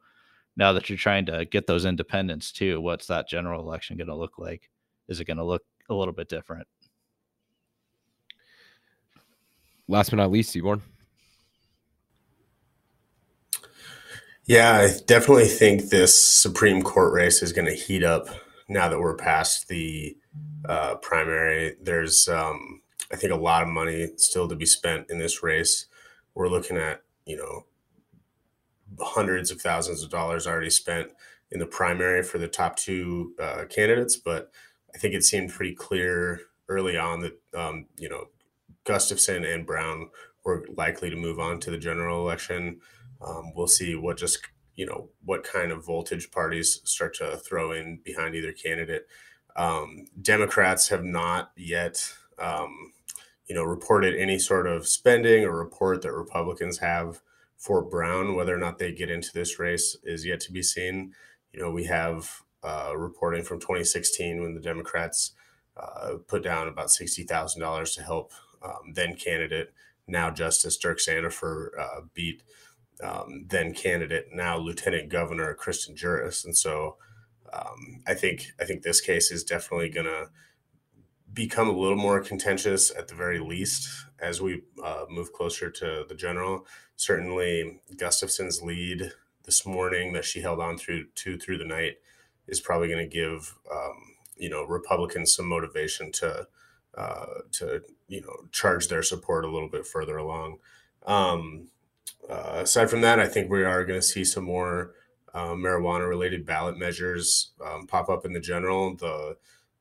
now 0.58 0.74
that 0.74 0.90
you're 0.90 0.98
trying 0.98 1.26
to 1.28 1.46
get 1.46 1.68
those 1.68 1.86
independents 1.86 2.52
too, 2.52 2.82
what's 2.82 3.08
that 3.08 3.30
general 3.30 3.62
election 3.62 3.98
going 3.98 4.08
to 4.08 4.16
look 4.16 4.38
like? 4.38 4.70
Is 5.08 5.20
it 5.20 5.26
going 5.26 5.38
to 5.38 5.44
look 5.44 5.64
a 5.90 5.94
little 5.94 6.14
bit 6.14 6.28
different? 6.28 6.68
last 9.90 10.12
but 10.12 10.18
not 10.18 10.32
least, 10.32 10.52
Seaborn. 10.52 10.82
Yeah, 14.46 14.72
I 14.72 14.92
definitely 15.06 15.48
think 15.48 15.90
this 15.90 16.18
Supreme 16.18 16.82
Court 16.82 17.14
race 17.14 17.44
is 17.44 17.54
going 17.54 17.68
to 17.68 17.74
heat 17.74 18.04
up 18.04 18.28
now 18.68 18.88
that 18.88 19.00
we're 19.00 19.16
past 19.16 19.68
the 19.68 20.16
uh, 20.68 20.96
primary. 20.96 21.76
There's, 21.82 22.28
um, 22.28 22.82
I 23.12 23.16
think, 23.16 23.34
a 23.34 23.38
lot 23.38 23.64
of 23.64 23.70
money 23.70 24.10
still 24.18 24.48
to 24.48 24.56
be 24.56 24.66
spent 24.66 25.10
in 25.10 25.20
this 25.20 25.42
race. 25.44 25.88
We're 26.36 26.50
looking 26.50 26.78
at, 26.78 27.02
you 27.26 27.38
know, 27.38 27.66
hundreds 29.00 29.52
of 29.52 29.62
thousands 29.62 30.04
of 30.04 30.10
dollars 30.10 30.48
already 30.48 30.70
spent 30.70 31.12
in 31.52 31.60
the 31.60 31.66
primary 31.66 32.24
for 32.24 32.38
the 32.38 32.48
top 32.48 32.76
two 32.76 33.34
uh, 33.40 33.66
candidates, 33.70 34.16
but 34.16 34.52
I 34.94 34.98
think 34.98 35.14
it 35.14 35.24
seemed 35.24 35.52
pretty 35.52 35.76
clear 35.76 36.42
early 36.68 36.98
on 36.98 37.22
that 37.22 37.40
um, 37.56 37.88
you 37.98 38.10
know 38.10 38.26
Gustafson 38.84 39.44
and 39.44 39.66
Brown 39.66 40.10
were 40.46 40.66
likely 40.78 41.10
to 41.10 41.16
move 41.16 41.40
on 41.40 41.60
to 41.62 41.72
the 41.72 41.78
general 41.78 42.22
election. 42.22 42.80
Um, 43.22 43.54
we'll 43.56 43.68
see 43.68 43.96
what 43.96 44.18
just 44.18 44.40
you 44.76 44.86
know 44.86 45.10
what 45.26 45.44
kind 45.44 45.72
of 45.72 45.86
voltage 45.86 46.32
parties 46.32 46.82
start 46.86 47.16
to 47.16 47.38
throw 47.38 47.72
in 47.72 48.00
behind 48.04 48.36
either 48.36 48.52
candidate. 48.52 49.08
Um, 49.56 50.06
Democrats 50.22 50.90
have 50.90 51.04
not 51.04 51.52
yet 51.58 52.14
um, 52.38 52.94
you 53.50 53.56
know 53.56 53.64
reported 53.64 54.16
any 54.16 54.40
sort 54.40 54.68
of 54.68 54.88
spending 54.88 55.44
or 55.44 55.58
report 55.58 56.02
that 56.04 56.14
Republicans 56.14 56.78
have 56.80 57.22
for 57.58 57.82
Brown. 57.82 58.36
Whether 58.36 58.56
or 58.56 58.60
not 58.60 58.78
they 58.78 58.92
get 58.92 59.10
into 59.10 59.32
this 59.34 59.60
race 59.60 59.98
is 60.04 60.26
yet 60.26 60.40
to 60.42 60.52
be 60.52 60.64
seen. 60.64 61.14
You 61.52 61.62
know 61.62 61.72
we 61.72 61.86
have 61.86 62.44
uh, 62.64 62.94
reporting 62.96 63.44
from 63.44 63.60
2016 63.60 64.42
when 64.42 64.54
the 64.54 64.62
Democrats 64.62 65.32
uh, 65.78 66.16
put 66.28 66.44
down 66.44 66.68
about 66.68 66.88
$60,000 66.88 67.96
to 67.96 68.04
help 68.04 68.34
um, 68.62 68.94
then 68.94 69.16
candidate, 69.16 69.72
now 70.08 70.30
Justice 70.30 70.78
Dirk 70.78 71.00
Sandefur 71.00 71.70
uh, 71.80 72.02
beat 72.14 72.44
um, 73.02 73.46
then 73.48 73.74
candidate, 73.74 74.28
now 74.34 74.58
Lieutenant 74.58 75.10
Governor 75.10 75.54
Kristen 75.54 75.96
Juras. 75.96 76.44
And 76.44 76.58
so 76.58 76.98
um, 77.54 78.02
I 78.06 78.14
think 78.14 78.48
I 78.60 78.66
think 78.66 78.82
this 78.82 79.00
case 79.00 79.32
is 79.32 79.44
definitely 79.44 79.90
going 79.90 80.08
to 80.08 80.30
become 81.34 81.70
a 81.70 81.78
little 81.78 81.98
more 81.98 82.22
contentious 82.22 82.92
at 82.96 83.08
the 83.08 83.16
very 83.16 83.40
least 83.40 84.06
as 84.20 84.42
we 84.42 84.64
uh, 84.84 85.06
move 85.10 85.32
closer 85.34 85.70
to 85.70 86.06
the 86.08 86.16
general. 86.16 86.66
Certainly, 86.96 87.82
Gustafson's 87.96 88.62
lead 88.62 89.12
this 89.46 89.66
morning 89.66 90.14
that 90.14 90.26
she 90.26 90.42
held 90.42 90.60
on 90.60 90.78
through 90.78 91.06
to 91.16 91.38
through 91.38 91.58
the 91.58 91.66
night 91.66 91.98
is 92.48 92.60
probably 92.60 92.88
going 92.88 93.10
to 93.10 93.16
give 93.16 93.56
um, 93.72 94.16
you 94.36 94.50
know 94.50 94.64
Republicans 94.64 95.34
some 95.34 95.48
motivation 95.48 96.12
to 96.14 96.48
uh, 96.98 97.26
to 97.52 97.82
you 98.08 98.22
know 98.22 98.48
charge 98.52 98.88
their 98.88 99.04
support 99.04 99.46
a 99.46 99.50
little 99.50 99.70
bit 99.70 99.86
further 99.86 100.18
along. 100.18 100.58
Um, 101.06 101.70
uh, 102.30 102.62
aside 102.64 102.90
from 102.90 103.02
that, 103.02 103.20
I 103.20 103.28
think 103.28 103.50
we 103.50 103.64
are 103.64 103.86
going 103.86 104.00
to 104.00 104.06
see 104.06 104.24
some 104.24 104.44
more 104.44 104.94
uh, 105.34 105.54
marijuana 105.54 106.08
related 106.08 106.46
ballot 106.46 106.78
measures 106.78 107.52
um, 107.66 107.88
pop 107.88 108.10
up 108.10 108.26
in 108.26 108.34
the 108.34 108.40
general. 108.40 108.96
The 108.96 109.38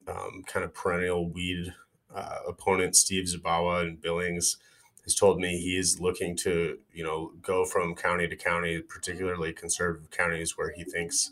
um, 0.08 0.42
kind 0.46 0.64
of 0.64 0.74
perennial 0.74 1.28
weed 1.28 1.74
uh, 2.14 2.38
opponent 2.46 2.96
Steve 2.96 3.26
Zabawa 3.26 3.86
in 3.86 3.96
Billings 3.96 4.56
has 5.04 5.14
told 5.14 5.40
me 5.40 5.58
he's 5.58 6.00
looking 6.00 6.36
to 6.36 6.78
you 6.92 7.04
know 7.04 7.32
go 7.42 7.64
from 7.64 7.94
county 7.94 8.28
to 8.28 8.36
county, 8.36 8.80
particularly 8.80 9.52
conservative 9.52 10.10
counties 10.10 10.56
where 10.56 10.72
he 10.72 10.84
thinks 10.84 11.30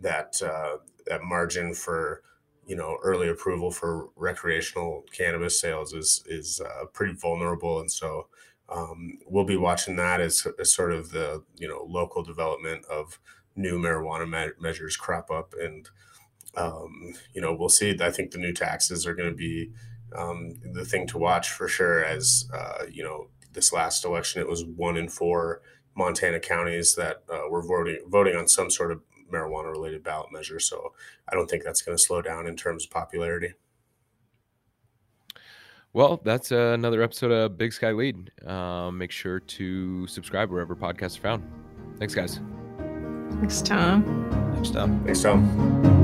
that 0.00 0.40
uh, 0.42 0.78
that 1.06 1.22
margin 1.22 1.74
for 1.74 2.22
you 2.66 2.76
know 2.76 2.98
early 3.02 3.28
approval 3.28 3.70
for 3.70 4.08
recreational 4.16 5.04
cannabis 5.12 5.60
sales 5.60 5.92
is 5.92 6.22
is 6.26 6.60
uh, 6.60 6.86
pretty 6.92 7.14
vulnerable, 7.14 7.80
and 7.80 7.90
so 7.90 8.26
um, 8.68 9.18
we'll 9.26 9.44
be 9.44 9.56
watching 9.56 9.96
that 9.96 10.20
as, 10.20 10.46
as, 10.58 10.72
sort 10.72 10.92
of 10.92 11.10
the 11.10 11.42
you 11.58 11.68
know 11.68 11.84
local 11.88 12.22
development 12.22 12.84
of 12.86 13.18
new 13.56 13.78
marijuana 13.78 14.28
me- 14.28 14.52
measures 14.60 14.96
crop 14.96 15.30
up, 15.30 15.54
and 15.60 15.88
um, 16.56 17.14
you 17.34 17.40
know 17.40 17.54
we'll 17.54 17.68
see. 17.68 17.96
I 18.00 18.10
think 18.10 18.30
the 18.30 18.38
new 18.38 18.52
taxes 18.52 19.06
are 19.06 19.14
going 19.14 19.30
to 19.30 19.36
be 19.36 19.70
um, 20.16 20.54
the 20.72 20.84
thing 20.84 21.06
to 21.08 21.18
watch 21.18 21.50
for 21.50 21.68
sure. 21.68 22.04
As 22.04 22.48
uh, 22.52 22.84
you 22.90 23.02
know, 23.02 23.28
this 23.52 23.72
last 23.72 24.04
election, 24.04 24.40
it 24.40 24.48
was 24.48 24.64
one 24.64 24.96
in 24.96 25.08
four 25.08 25.62
Montana 25.96 26.40
counties 26.40 26.94
that 26.94 27.22
uh, 27.32 27.48
were 27.48 27.62
voting 27.62 28.00
voting 28.06 28.36
on 28.36 28.48
some 28.48 28.70
sort 28.70 28.92
of 28.92 29.00
marijuana 29.32 29.70
related 29.70 30.02
ballot 30.02 30.32
measure. 30.32 30.58
So 30.58 30.92
I 31.28 31.34
don't 31.34 31.48
think 31.48 31.62
that's 31.64 31.82
going 31.82 31.96
to 31.96 32.02
slow 32.02 32.22
down 32.22 32.46
in 32.46 32.56
terms 32.56 32.84
of 32.84 32.90
popularity. 32.90 33.54
Well, 35.92 36.20
that's 36.24 36.52
uh, 36.52 36.72
another 36.74 37.02
episode 37.02 37.32
of 37.32 37.58
Big 37.58 37.72
Sky 37.72 37.90
Lead. 37.90 38.30
Uh, 38.46 38.90
make 38.92 39.10
sure 39.10 39.40
to 39.40 40.06
subscribe 40.06 40.48
wherever 40.50 40.76
podcasts 40.76 41.18
are 41.18 41.22
found. 41.22 41.50
Thanks, 41.98 42.14
guys. 42.14 42.40
Thanks, 43.40 43.60
Tom. 43.60 44.04
Thanks, 44.54 44.70
Tom. 44.70 45.04
Thanks, 45.04 45.22
Tom. 45.22 45.99